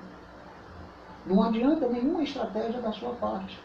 [1.27, 3.59] Não adianta nenhuma estratégia da sua parte.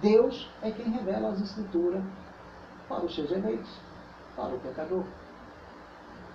[0.00, 2.02] Deus é quem revela as Escrituras
[2.90, 3.70] para os seus eleitos,
[4.36, 5.04] para o pecador.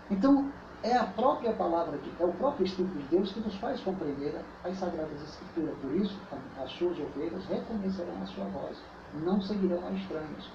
[0.10, 0.50] Então,
[0.82, 4.34] é a própria palavra, de, é o próprio Espírito de Deus que nos faz compreender
[4.64, 5.76] as Sagradas Escrituras.
[5.82, 6.18] Por isso,
[6.64, 8.78] as suas ovelhas reconhecerão a sua voz,
[9.24, 10.50] não seguirão a estranhos.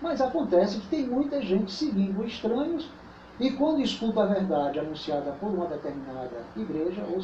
[0.00, 2.88] Mas acontece que tem muita gente seguindo estranhos
[3.38, 7.20] e quando escuta a verdade anunciada por uma determinada igreja ou,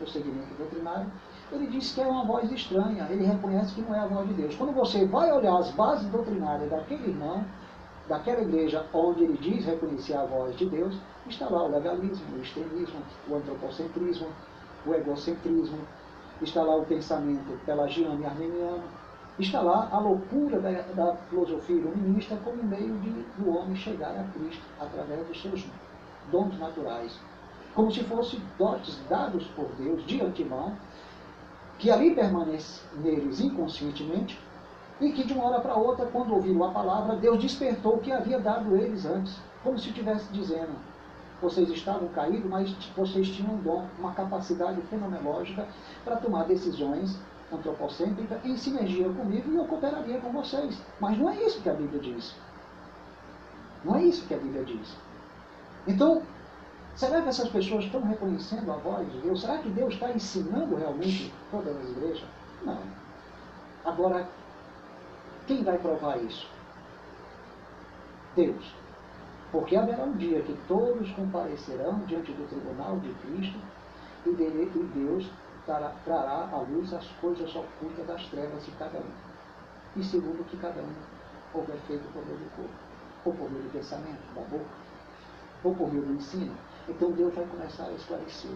[0.00, 1.10] ou segmento doutrinário,
[1.54, 4.34] ele diz que é uma voz estranha, ele reconhece que não é a voz de
[4.34, 4.54] Deus.
[4.56, 7.44] Quando você vai olhar as bases doutrinárias daquele irmão,
[8.08, 10.96] daquela igreja onde ele diz reconhecer a voz de Deus,
[11.28, 14.28] está lá o legalismo, o extremismo, o antropocentrismo,
[14.86, 15.78] o egocentrismo,
[16.40, 18.82] está lá o pensamento pelagiano e armeniano,
[19.38, 24.24] está lá a loucura da, da filosofia iluminista como meio de, do homem chegar a
[24.32, 25.66] Cristo através dos seus
[26.30, 27.18] dons naturais,
[27.74, 30.76] como se fossem dotes dados por Deus de antemão,
[31.78, 34.38] que ali permanece neles inconscientemente,
[35.00, 38.12] e que de uma hora para outra, quando ouviram a palavra, Deus despertou o que
[38.12, 40.72] havia dado eles antes, como se estivesse dizendo,
[41.40, 45.66] vocês estavam caídos, mas vocês tinham um dom, uma capacidade fenomenológica
[46.04, 47.18] para tomar decisões
[47.52, 50.80] antropocêntricas em sinergia comigo e eu cooperaria com vocês.
[51.00, 52.34] Mas não é isso que a Bíblia diz.
[53.84, 54.96] Não é isso que a Bíblia diz.
[55.86, 56.22] Então,
[56.96, 59.40] será que essas pessoas estão reconhecendo a voz de Deus?
[59.40, 62.28] Será que Deus está ensinando realmente todas as igrejas?
[62.64, 62.78] Não.
[63.84, 64.28] Agora,
[65.46, 66.48] quem vai provar isso?
[68.36, 68.74] Deus.
[69.50, 73.58] Porque haverá um dia que todos comparecerão diante do tribunal de Cristo
[74.24, 74.32] e,
[74.94, 75.30] Deus
[75.66, 79.10] trará, trará à luz as coisas ocultas das trevas de cada um.
[79.96, 80.94] E segundo o que cada um
[81.52, 82.70] houver feito por meio do corpo,
[83.24, 84.64] ou por meio do pensamento, da boca,
[85.64, 86.52] ou por meio do ensino.
[86.88, 88.50] Então Deus vai começar a esclarecer.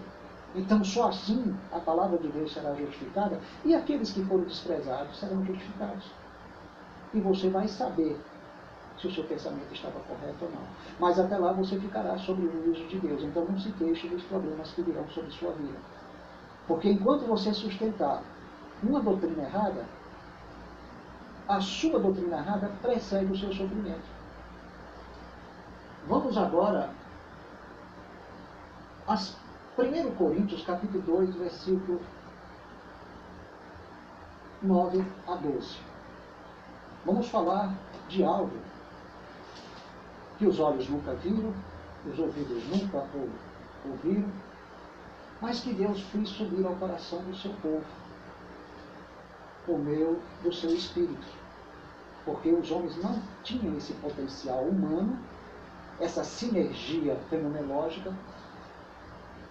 [0.54, 5.44] Então só assim a palavra de Deus será justificada e aqueles que foram desprezados serão
[5.44, 6.04] justificados.
[7.14, 8.18] E você vai saber
[8.98, 10.62] se o seu pensamento estava correto ou não.
[10.98, 13.22] Mas até lá você ficará sobre o juízo de Deus.
[13.22, 15.78] Então não se queixe dos problemas que virão sobre sua vida.
[16.66, 18.22] Porque enquanto você sustentar
[18.82, 19.84] uma doutrina errada,
[21.48, 24.15] a sua doutrina errada precede o seu sofrimento.
[26.08, 26.88] Vamos agora
[29.08, 32.00] a 1 Coríntios capítulo 2, versículo
[34.62, 35.78] 9 a 12.
[37.04, 37.74] Vamos falar
[38.08, 38.56] de algo
[40.38, 41.52] que os olhos nunca viram,
[42.08, 43.04] os ouvidos nunca
[43.84, 44.30] ouviram,
[45.40, 47.84] mas que Deus fez subir ao coração do seu povo,
[49.66, 51.26] por meio do seu espírito.
[52.24, 55.18] Porque os homens não tinham esse potencial humano,
[56.00, 58.12] essa sinergia fenomenológica,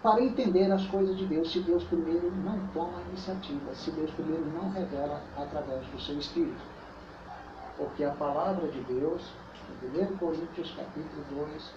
[0.01, 4.11] para entender as coisas de Deus, se Deus primeiro não toma a iniciativa, se Deus
[4.11, 6.61] primeiro não revela através do seu espírito.
[7.75, 9.23] Porque a palavra de Deus,
[9.83, 11.73] em 1 Coríntios capítulo 2,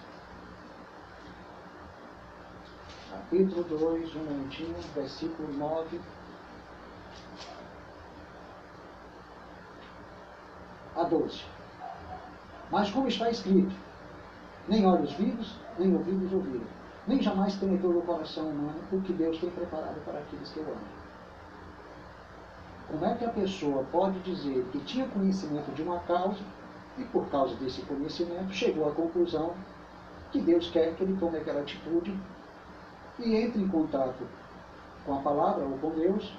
[3.11, 5.99] capítulo 2, um momentinho, versículo 9
[10.95, 11.41] a 12.
[12.69, 13.75] Mas como está escrito,
[14.69, 16.67] nem olhos vivos, nem ouvidos ouviram,
[17.07, 20.63] nem jamais penetrou no coração humano o que Deus tem preparado para aqueles que o
[20.63, 20.99] amam.
[22.87, 26.39] Como é que a pessoa pode dizer que tinha conhecimento de uma causa
[26.97, 29.53] e por causa desse conhecimento chegou à conclusão
[30.31, 32.15] que Deus quer que ele tome aquela atitude
[33.17, 34.23] e entre em contato
[35.05, 36.31] com a palavra ou com Deus,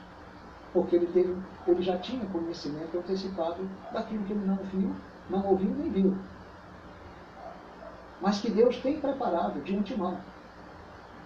[0.73, 4.95] porque ele, teve, ele já tinha conhecimento antecipado daquilo que ele não viu,
[5.29, 6.17] não ouviu nem viu.
[8.21, 10.19] Mas que Deus tem preparado de antemão.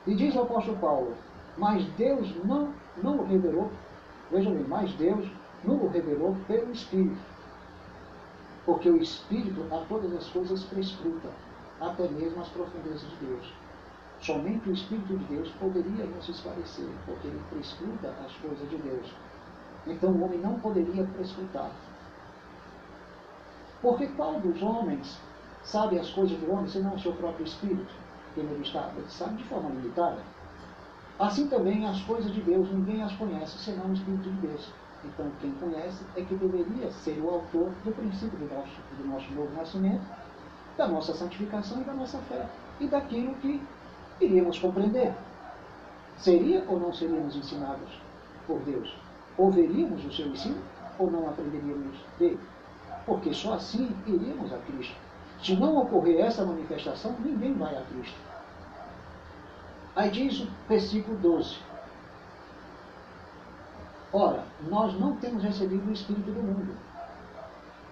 [0.06, 1.14] E diz o apóstolo Paulo,
[1.56, 2.72] mas Deus não,
[3.02, 3.70] não o revelou,
[4.30, 5.28] veja bem, mas Deus
[5.64, 7.16] não o revelou pelo Espírito.
[8.66, 11.28] Porque o Espírito a todas as coisas prescruta,
[11.80, 13.52] até mesmo as profundezas de Deus.
[14.20, 19.12] Somente o Espírito de Deus poderia nos esclarecer, porque ele prescruta as coisas de Deus.
[19.86, 21.70] Então o homem não poderia prescrutar.
[23.82, 25.20] Porque qual dos homens
[25.64, 27.92] sabe as coisas do homem senão o seu próprio Espírito?
[28.34, 30.18] Que ele ele sabe de forma limitada.
[31.18, 34.72] Assim também as coisas de Deus ninguém as conhece senão o Espírito de Deus.
[35.04, 39.32] Então quem conhece é que deveria ser o autor do princípio do nosso, do nosso
[39.32, 40.02] novo nascimento,
[40.76, 42.46] da nossa santificação e da nossa fé.
[42.80, 43.62] E daquilo que
[44.20, 45.14] iríamos compreender.
[46.16, 48.00] Seria ou não seríamos ensinados
[48.46, 48.96] por Deus?
[49.36, 50.62] Ouviríamos o seu ensino
[50.98, 52.38] ou não aprenderíamos dele?
[53.04, 54.96] Porque só assim iríamos a Cristo.
[55.44, 58.18] Se não ocorrer essa manifestação, ninguém vai a Cristo.
[59.94, 61.58] Aí diz o versículo 12.
[64.10, 66.74] Ora, nós não temos recebido o Espírito do mundo.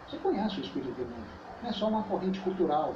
[0.09, 1.27] Você conhece o Espírito do mundo.
[1.63, 2.95] Não é só uma corrente cultural,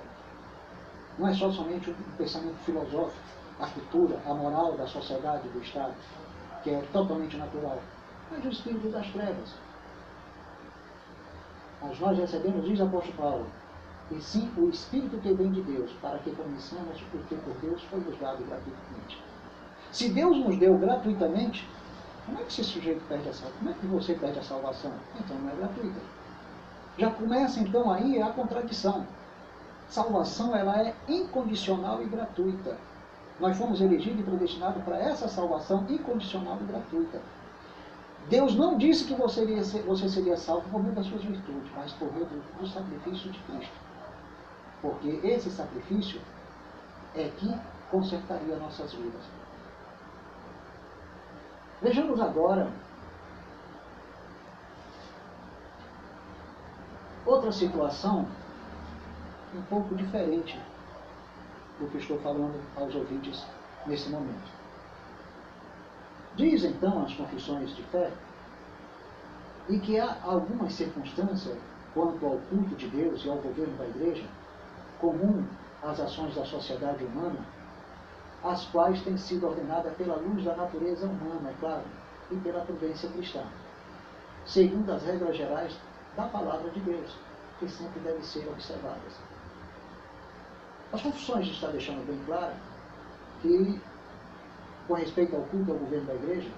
[1.18, 3.20] não é só somente um pensamento filosófico,
[3.60, 5.94] a cultura, a moral da sociedade, do Estado,
[6.62, 7.78] que é totalmente natural,
[8.30, 9.54] mas o espírito das trevas.
[11.82, 13.46] Mas nós recebemos, diz o apóstolo Paulo,
[14.10, 17.82] e sim o Espírito que vem de Deus, para que conheçamos o que por Deus
[17.84, 19.22] foi nos dado gratuitamente.
[19.90, 21.68] Se Deus nos deu gratuitamente,
[22.24, 23.58] como é que esse sujeito perde a salvação?
[23.58, 24.92] Como é que você perde a salvação?
[25.18, 26.00] Então não é gratuita.
[26.98, 29.06] Já começa então aí a contradição
[29.88, 32.76] salvação ela é incondicional e gratuita.
[33.38, 37.20] Nós fomos elegidos e predestinados para essa salvação incondicional e gratuita.
[38.28, 41.92] Deus não disse que você seria, você seria salvo por meio das suas virtudes, mas
[41.92, 43.85] por meio do, do sacrifício de Cristo.
[44.82, 46.20] Porque esse sacrifício
[47.14, 47.54] é que
[47.90, 49.22] consertaria nossas vidas.
[51.80, 52.70] Vejamos agora
[57.24, 58.26] outra situação
[59.54, 60.60] um pouco diferente
[61.78, 63.44] do que estou falando aos ouvintes
[63.86, 64.50] nesse momento.
[66.36, 68.12] Diz então as confissões de fé
[69.68, 71.58] e que há algumas circunstâncias
[71.94, 74.24] quanto ao culto de Deus e ao governo da igreja,
[75.00, 75.44] comum
[75.82, 77.40] às ações da sociedade humana,
[78.42, 81.84] as quais têm sido ordenadas pela luz da natureza humana, é claro,
[82.30, 83.42] e pela prudência cristã,
[84.46, 85.76] segundo as regras gerais
[86.16, 87.16] da palavra de Deus,
[87.58, 89.20] que sempre devem ser observadas.
[90.92, 92.54] As confissões está deixando bem claro
[93.42, 93.80] que,
[94.86, 96.50] com respeito ao culto ao governo da igreja,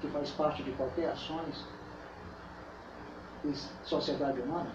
[0.00, 1.64] que faz parte de qualquer ações
[3.42, 3.54] de
[3.84, 4.70] sociedade humana,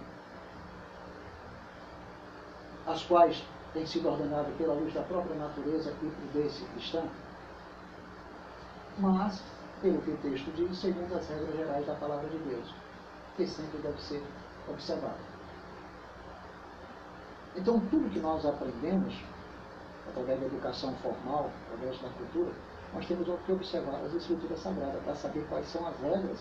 [2.87, 7.03] as quais têm sido ordenadas pela luz da própria natureza e prudência cristã,
[8.97, 9.41] mas,
[9.81, 12.73] pelo que o texto diz, segundo as regras gerais da palavra de Deus,
[13.35, 14.21] que sempre deve ser
[14.67, 15.31] observado.
[17.55, 19.13] Então, tudo que nós aprendemos,
[20.07, 22.51] através da educação formal, através da cultura,
[22.93, 26.39] nós temos que observar as escrituras sagradas para saber quais são as regras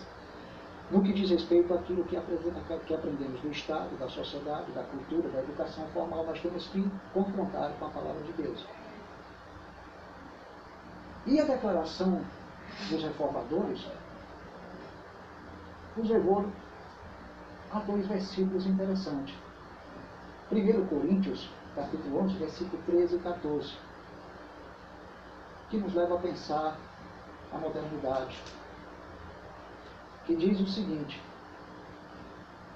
[0.91, 5.85] no que diz respeito àquilo que aprendemos do Estado, da sociedade, da cultura, da educação
[5.93, 8.65] formal, nós temos que confrontar com a palavra de Deus.
[11.25, 12.21] E a declaração
[12.89, 13.85] dos reformadores
[15.95, 16.45] nos levou
[17.71, 19.33] a dois versículos interessantes.
[20.51, 23.73] 1 Coríntios, capítulo 11, versículo 13 e 14,
[25.69, 26.77] que nos leva a pensar
[27.53, 28.41] a modernidade,
[30.25, 31.21] que diz o seguinte,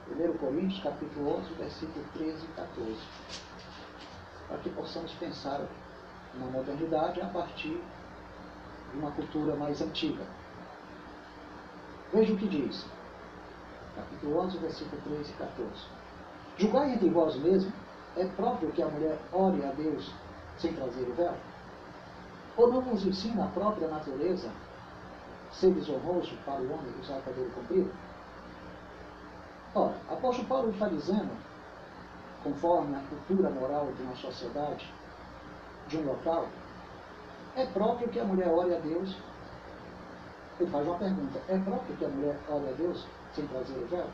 [0.10, 2.98] 1 Coríntios, capítulo 11, versículo 13 e 14,
[4.48, 5.62] para que possamos pensar
[6.36, 7.82] na modernidade a partir
[8.92, 10.24] de uma cultura mais antiga.
[12.14, 12.86] Veja o que diz,
[13.96, 15.70] capítulo 11, versículo 13 e 14.
[16.58, 17.74] Julgai entre vós mesmos,
[18.16, 20.12] é próprio que a mulher ore a Deus
[20.58, 21.34] sem trazer o véu?
[22.58, 24.50] Ou não nos ensina a própria natureza
[25.60, 27.92] ser desonroso para o homem usar cabelo comprido?
[29.74, 31.32] Ora, apóstolo Paulo está dizendo,
[32.44, 34.94] conforme a cultura moral de uma sociedade,
[35.88, 36.48] de um local,
[37.56, 39.16] é próprio que a mulher ore a Deus.
[40.60, 43.88] Ele faz uma pergunta: é próprio que a mulher ore a Deus sem trazer o
[43.88, 44.08] véu?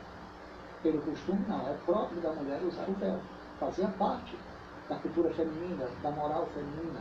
[0.82, 1.68] pelo costume, não.
[1.68, 3.18] É próprio da mulher usar o véu.
[3.58, 4.36] Fazia parte
[4.88, 7.00] da cultura feminina, da moral feminina,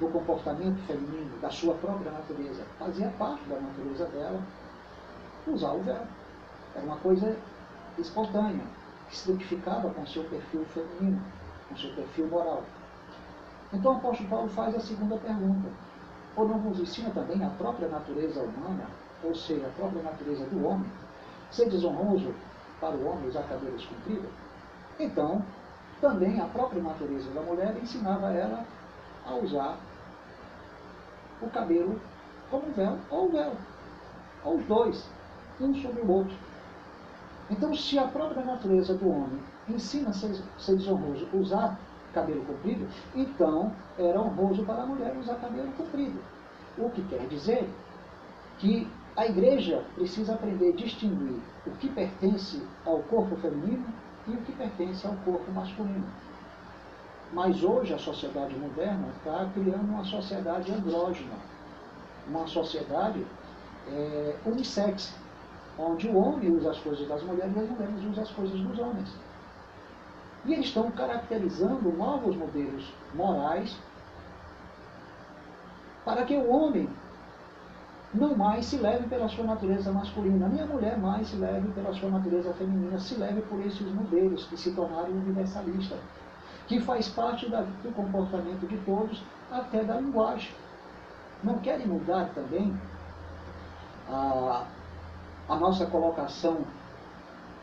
[0.00, 2.64] do comportamento feminino, da sua própria natureza.
[2.78, 4.40] Fazia parte da natureza dela
[5.46, 6.02] usar o véu.
[6.74, 7.36] Era uma coisa
[7.98, 8.64] espontânea,
[9.08, 11.22] que se identificava com seu perfil feminino,
[11.70, 12.64] no seu perfil moral.
[13.72, 15.68] Então o apóstolo Paulo faz a segunda pergunta.
[16.36, 18.86] Ou não nos ensina também a própria natureza humana,
[19.22, 20.90] ou seja, a própria natureza do homem,
[21.50, 22.34] ser desonroso
[22.80, 24.30] para o homem usar cabelos compridos?
[24.98, 25.42] Então,
[26.00, 28.64] também a própria natureza da mulher ensinava ela
[29.26, 29.78] a usar
[31.40, 32.00] o cabelo
[32.50, 33.52] como véu ou véu,
[34.44, 35.08] ou os dois,
[35.60, 36.36] um sobre o outro.
[37.50, 41.78] Então, se a própria natureza do homem ensina a ser, ser desonroso usar
[42.12, 46.18] cabelo comprido, então era honroso para a mulher usar cabelo comprido.
[46.78, 47.68] O que quer dizer
[48.58, 53.86] que a igreja precisa aprender a distinguir o que pertence ao corpo feminino
[54.26, 56.06] e o que pertence ao corpo masculino.
[57.34, 61.34] Mas hoje a sociedade moderna está criando uma sociedade andrógena,
[62.28, 63.26] uma sociedade
[63.88, 65.12] é, unissex,
[65.76, 68.78] onde o homem usa as coisas das mulheres e as mulheres usam as coisas dos
[68.78, 69.08] homens.
[70.44, 73.76] E eles estão caracterizando novos modelos morais
[76.04, 76.88] para que o homem
[78.14, 81.92] não mais se leve pela sua natureza masculina, nem a mulher mais se leve pela
[81.94, 85.98] sua natureza feminina, se leve por esses modelos que se tornaram universalistas,
[86.66, 90.52] que faz parte da, do comportamento de todos, até da linguagem.
[91.42, 92.74] Não querem mudar também
[94.08, 94.64] a,
[95.48, 96.64] a nossa colocação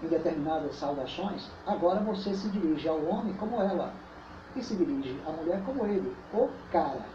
[0.03, 1.49] em determinadas saudações?
[1.65, 3.93] Agora você se dirige ao homem como ela,
[4.55, 7.05] e se dirige à mulher como ele, o cara.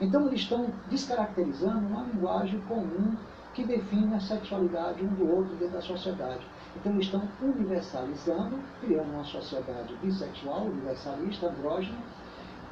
[0.00, 3.14] Então eles estão descaracterizando uma linguagem comum
[3.52, 6.44] que define a sexualidade um do outro dentro da sociedade.
[6.76, 11.98] Então estão universalizando, criando uma sociedade bissexual, universalista, andrógena,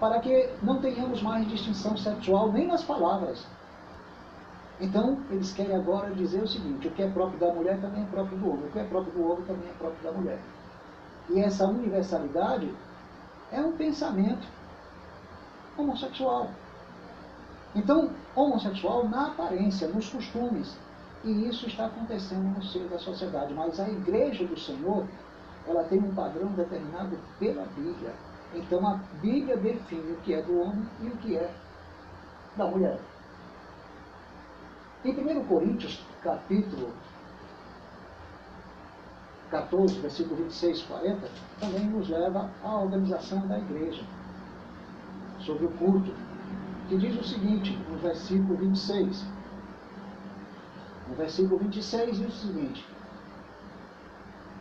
[0.01, 3.47] para que não tenhamos mais distinção sexual nem nas palavras.
[4.81, 8.07] Então, eles querem agora dizer o seguinte: o que é próprio da mulher também é
[8.07, 10.41] próprio do homem, o que é próprio do homem também é próprio da mulher.
[11.31, 12.69] E essa universalidade
[13.53, 14.47] é um pensamento
[15.79, 16.51] homossexual.
[17.75, 20.77] Então, homossexual na aparência, nos costumes.
[21.25, 23.55] E isso está acontecendo no seio da sociedade.
[23.55, 25.07] Mas a igreja do Senhor,
[25.67, 28.13] ela tem um padrão determinado pela Bíblia.
[28.55, 31.51] Então a Bíblia define o que é do homem e o que é
[32.57, 32.99] da mulher.
[35.05, 36.91] Em 1 Coríntios, capítulo
[39.51, 41.29] 14, versículo 26 e 40,
[41.61, 44.03] também nos leva à organização da igreja,
[45.41, 46.15] sobre o culto
[46.89, 49.25] que diz o seguinte, no versículo 26.
[51.13, 52.87] No versículo 26 diz o seguinte: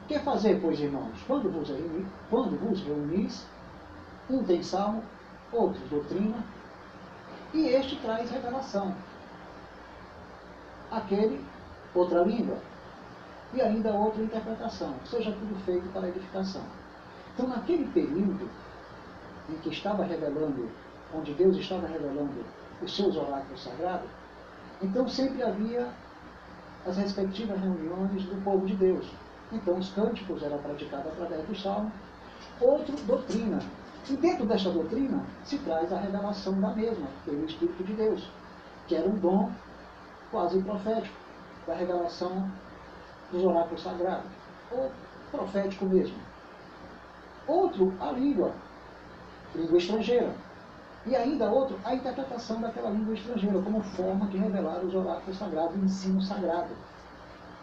[0.05, 1.17] Que fazer, pois, irmãos?
[1.25, 3.45] Quando vos, reunis, quando vos reunis,
[4.29, 5.01] um tem salmo,
[5.49, 6.43] outro doutrina,
[7.53, 8.93] e este traz revelação.
[10.91, 11.41] Aquele,
[11.95, 12.57] outra língua,
[13.53, 14.93] e ainda outra interpretação.
[15.05, 16.63] Seja tudo feito para edificação.
[17.33, 18.49] Então, naquele período
[19.49, 20.69] em que estava revelando
[21.13, 22.43] onde Deus estava revelando
[22.81, 24.09] os seus oráculos sagrados,
[24.81, 25.87] então sempre havia
[26.85, 29.05] as respectivas reuniões do povo de Deus.
[29.51, 31.91] Então os cânticos eram praticados através do salmo.
[32.59, 33.59] Outra doutrina.
[34.09, 38.27] E dentro desta doutrina se traz a revelação da mesma, pelo Espírito de Deus,
[38.87, 39.51] que era um dom
[40.31, 41.15] quase profético,
[41.67, 42.49] da revelação
[43.31, 44.29] dos oráculos sagrados,
[44.71, 44.91] ou
[45.29, 46.17] profético mesmo.
[47.47, 48.53] Outro, a língua,
[49.55, 50.33] língua estrangeira.
[51.05, 55.75] E ainda outro, a interpretação daquela língua estrangeira como forma de revelar os oráculos sagrados,
[55.75, 56.69] o ensino sagrado.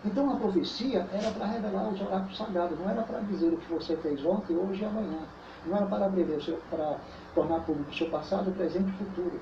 [0.04, 3.72] Então a profecia era para revelar os oráculos sagrados, não era para dizer o que
[3.72, 5.20] você fez ontem, hoje e amanhã.
[5.66, 6.10] Não era para
[6.40, 6.98] seu, para
[7.34, 9.40] tornar público o seu passado, presente e futuro.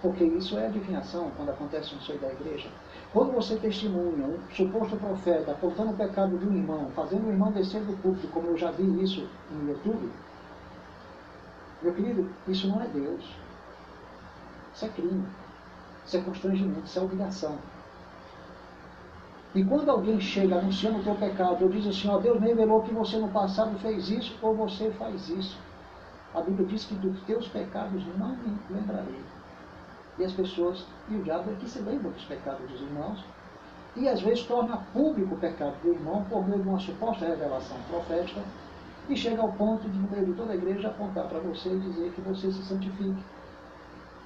[0.00, 2.68] Porque isso é adivinhação quando acontece no seio da igreja.
[3.12, 7.52] Quando você testemunha um suposto profeta apontando o pecado de um irmão, fazendo o irmão
[7.52, 10.10] descer do público, como eu já vi isso no YouTube,
[11.84, 13.22] meu querido, isso não é Deus.
[14.74, 15.26] Isso é crime.
[16.06, 17.58] Isso é constrangimento, isso é obrigação.
[19.54, 22.82] E quando alguém chega anunciando o teu pecado, ou diz assim, ó, Deus me revelou
[22.82, 25.56] que você no passado fez isso, ou você faz isso.
[26.34, 29.22] A Bíblia diz que dos teus pecados não me lembrarei.
[30.18, 33.24] E as pessoas, e o diabo é que se lembra dos pecados dos irmãos,
[33.94, 37.76] e às vezes torna público o pecado do irmão por meio de uma suposta revelação
[37.88, 38.40] profética,
[39.08, 41.80] e chega ao ponto de, no meio de toda a igreja, apontar para você e
[41.80, 43.22] dizer que você se santifique.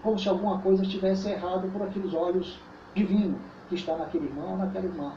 [0.02, 2.58] Como se alguma coisa estivesse errado por aqueles olhos
[2.94, 5.12] divinos que está naquele irmão ou naquela irmã.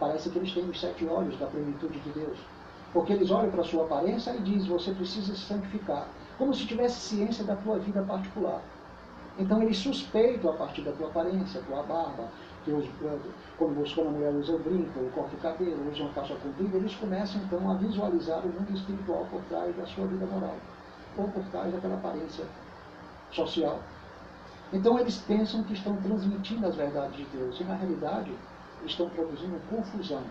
[0.00, 2.38] Parece que eles têm os sete olhos da plenitude de Deus.
[2.92, 6.08] Porque eles olham para a sua aparência e dizem, você precisa se santificar.
[6.38, 8.62] Como se tivesse ciência da tua vida particular.
[9.38, 12.28] Então eles suspeitam a partir da tua aparência, tua barba,
[12.68, 12.86] que os,
[13.56, 16.76] quando, quando a mulher usa o brinco, ou corta o cabelo, usa uma calça comprida,
[16.76, 20.56] eles começam então a visualizar o mundo espiritual por trás da sua vida moral,
[21.16, 22.44] ou por trás daquela aparência
[23.32, 23.80] social.
[24.70, 28.32] Então eles pensam que estão transmitindo as verdades de Deus, e na realidade
[28.84, 30.22] estão produzindo confusão.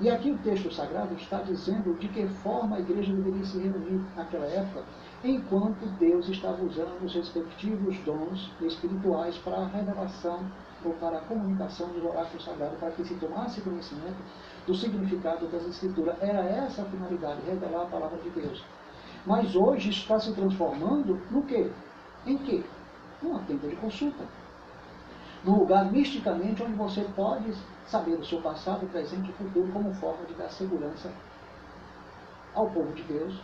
[0.00, 4.02] E aqui o texto sagrado está dizendo de que forma a igreja deveria se reunir
[4.16, 4.82] naquela época,
[5.22, 10.40] enquanto Deus estava usando os respectivos dons espirituais para a revelação
[10.90, 14.16] para a comunicação dos oráculos sagrados, para que se tomasse conhecimento
[14.66, 16.16] do significado das escrituras.
[16.20, 18.64] Era essa a finalidade, revelar a palavra de Deus.
[19.24, 21.70] Mas hoje está se transformando no quê?
[22.26, 22.64] Em quê?
[23.22, 24.24] Numa tenda de consulta.
[25.44, 27.52] Num lugar misticamente onde você pode
[27.86, 31.10] saber o seu passado, presente e futuro como forma de dar segurança
[32.54, 33.34] ao povo de Deus,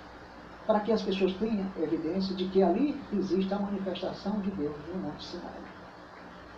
[0.66, 5.00] para que as pessoas tenham evidência de que ali existe a manifestação de Deus no
[5.00, 5.77] Monte Sinai.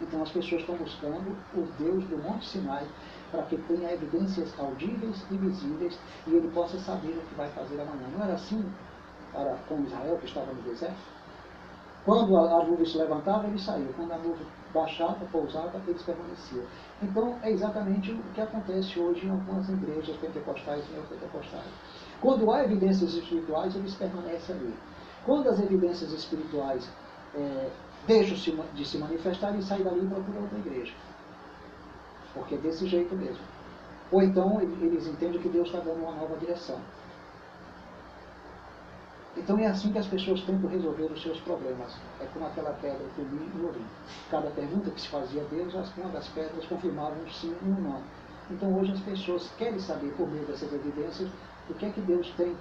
[0.01, 2.86] Então as pessoas estão buscando o Deus do Monte Sinai
[3.30, 7.80] para que tenha evidências audíveis e visíveis e ele possa saber o que vai fazer
[7.80, 8.09] amanhã.
[8.16, 8.64] Não era assim
[9.32, 11.20] para com Israel que estava no deserto?
[12.05, 13.92] Quando a, nuvem se levantava, ele saía.
[13.94, 16.64] Quando a nuvem baixava, pousava, eles permaneciam.
[17.03, 21.68] Então, é exatamente o que acontece hoje em algumas igrejas pentecostais e neopentecostais.
[22.20, 24.74] Quando há evidências espirituais, eles permanecem ali.
[25.26, 26.88] Quando as evidências espirituais
[27.34, 27.68] é,
[28.11, 30.92] deixam de se manifestar, eles saem dali e procuram outra igreja.
[32.34, 33.42] Porque é desse jeito mesmo.
[34.11, 36.80] Ou então eles entendem que Deus está dando uma nova direção.
[39.36, 41.96] Então é assim que as pessoas tentam resolver os seus problemas.
[42.20, 43.84] É como aquela pedra que eu e ouvi.
[44.28, 47.80] Cada pergunta que se fazia a Deus, uma das pedras confirmava um sim e um
[47.80, 48.02] não.
[48.50, 51.30] Então hoje as pessoas querem saber, por meio dessas evidências,
[51.68, 52.56] o que é que Deus tem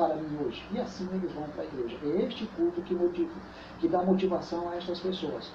[0.00, 0.64] para mim hoje.
[0.72, 1.98] E assim eles vão para a igreja.
[2.02, 3.30] É este culto que, motiva,
[3.78, 5.50] que dá motivação a estas pessoas.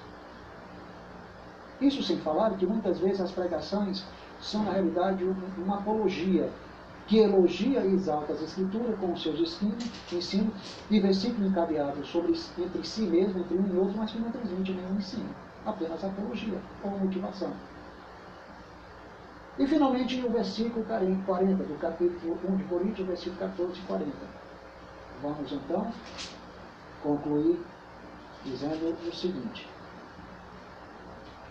[1.80, 4.04] Isso sem falar que muitas vezes as pregações
[4.40, 5.24] são, na realidade,
[5.58, 6.48] uma apologia
[7.08, 9.84] que elogia e exalta as Escrituras com os seus ensinos
[10.90, 14.72] e versículos encadeados sobre, entre si mesmo, entre um e outro, mas que não transmite
[14.72, 15.28] nenhum ensino,
[15.64, 17.52] apenas apologia ou motivação.
[19.58, 24.12] E finalmente o versículo 40 do capítulo 1 de Coríntios, versículo 14 e 40.
[25.22, 25.90] Vamos então
[27.02, 27.58] concluir
[28.44, 29.66] dizendo o seguinte.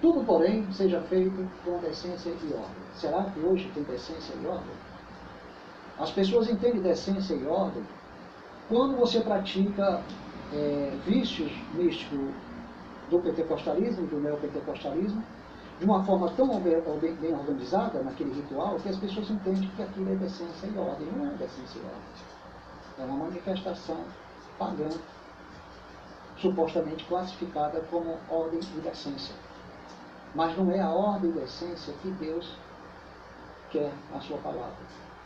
[0.01, 2.85] Tudo, porém, seja feito com decência e ordem.
[2.93, 4.75] Será que hoje tem decência e ordem?
[5.97, 7.83] As pessoas entendem decência e ordem
[8.67, 10.01] quando você pratica
[10.53, 12.19] é, vícios místicos
[13.09, 15.23] do pentecostalismo do neopentecostalismo
[15.79, 20.15] de uma forma tão bem organizada naquele ritual que as pessoas entendem que aquilo é
[20.15, 21.07] decência e ordem.
[21.11, 22.35] Não é decência e ordem.
[22.97, 23.97] É uma manifestação
[24.57, 24.87] pagã,
[26.37, 29.35] supostamente classificada como ordem e decência.
[30.33, 32.57] Mas não é a ordem e decência que Deus
[33.69, 34.73] quer na sua palavra.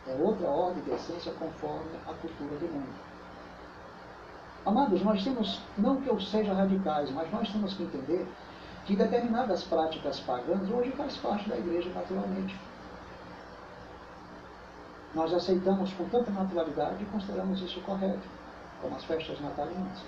[0.08, 3.10] É outra ordem de essência conforme a cultura do mundo.
[4.66, 8.26] Amados, nós temos, não que eu seja radicais, mas nós temos que entender
[8.90, 12.58] que determinadas práticas pagãs hoje faz parte da igreja naturalmente.
[15.14, 18.26] Nós aceitamos com tanta naturalidade e consideramos isso correto,
[18.82, 20.02] como as festas natalinas,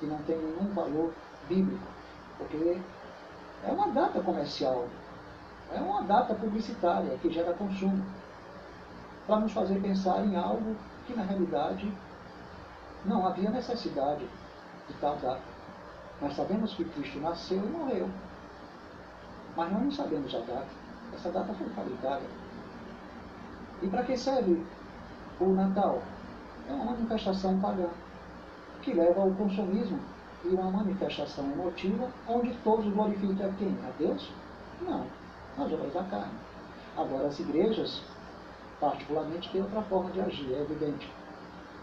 [0.00, 1.14] que não tem nenhum valor
[1.48, 1.86] bíblico,
[2.36, 2.80] porque
[3.62, 4.88] é uma data comercial,
[5.72, 8.04] é uma data publicitária que gera consumo
[9.24, 10.74] para nos fazer pensar em algo
[11.06, 11.88] que na realidade
[13.04, 14.26] não havia necessidade
[14.88, 15.49] de tal data.
[16.20, 18.08] Nós sabemos que Cristo nasceu e morreu,
[19.56, 20.66] mas nós não sabemos a data.
[21.14, 22.22] Essa data foi fabricada.
[23.82, 24.62] E para que serve
[25.40, 26.02] o Natal?
[26.68, 27.88] É uma manifestação pagã
[28.82, 29.98] que leva ao consumismo
[30.44, 33.76] e uma manifestação emotiva onde todos glorificam a quem?
[33.86, 34.30] A Deus?
[34.82, 35.06] Não,
[35.58, 36.34] as obras da carne.
[36.96, 38.02] Agora, as igrejas
[38.80, 41.08] particularmente, tem outra forma de agir, é evidente.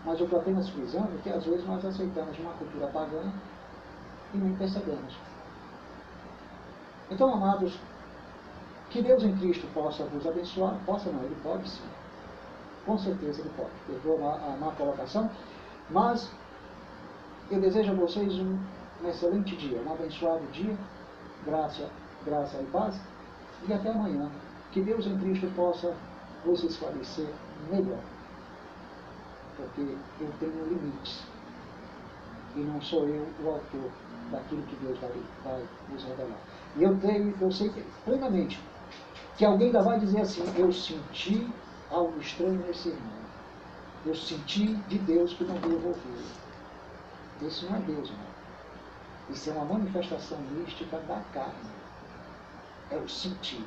[0.04, 3.32] Mas eu apenas frisando que às vezes nós aceitamos uma cultura pagã
[4.34, 5.18] e nem percebemos.
[7.10, 7.78] Então, amados,
[8.90, 11.84] que Deus em Cristo possa vos abençoar, possa não, Ele pode sim.
[12.86, 13.70] Com certeza Ele pode.
[13.86, 15.30] Perdoa a má colocação,
[15.90, 16.32] mas
[17.50, 18.58] eu desejo a vocês um,
[19.04, 20.78] um excelente dia, um abençoado dia,
[21.46, 21.90] graça,
[22.26, 23.00] graça e paz,
[23.68, 24.30] e até amanhã.
[24.72, 25.94] Que Deus em Cristo possa
[26.46, 27.28] vos esclarecer
[27.72, 28.00] melhor.
[29.56, 31.24] Porque eu tenho limites.
[32.58, 33.92] E não sou eu o autor
[34.32, 35.12] daquilo que Deus vai,
[35.44, 36.40] vai nos revelar.
[36.76, 37.72] E eu tenho, eu sei
[38.04, 38.60] plenamente
[39.38, 41.48] que alguém ainda vai dizer assim, eu senti
[41.92, 43.18] algo estranho nesse irmão.
[44.04, 46.26] Eu senti de Deus que não devo ouvir.
[47.44, 49.34] Isso não é Deus, não.
[49.34, 51.70] Isso é uma manifestação mística da carne.
[52.90, 53.64] é o sentir.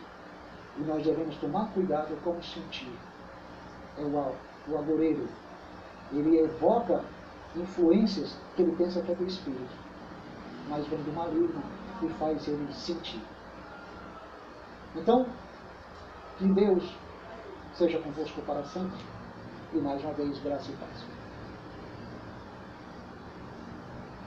[0.77, 2.93] E nós devemos tomar cuidado como sentir.
[3.99, 4.35] É o,
[4.69, 5.29] o agoreiro.
[6.13, 7.05] Ele evoca
[7.57, 9.75] influências que ele pensa que é do espírito,
[10.69, 11.63] mas vem do maligno
[12.03, 13.21] e faz ele sentir.
[14.95, 15.27] Então,
[16.39, 16.97] que Deus
[17.75, 18.99] seja convosco para sempre
[19.73, 21.20] e mais uma vez graça e paz.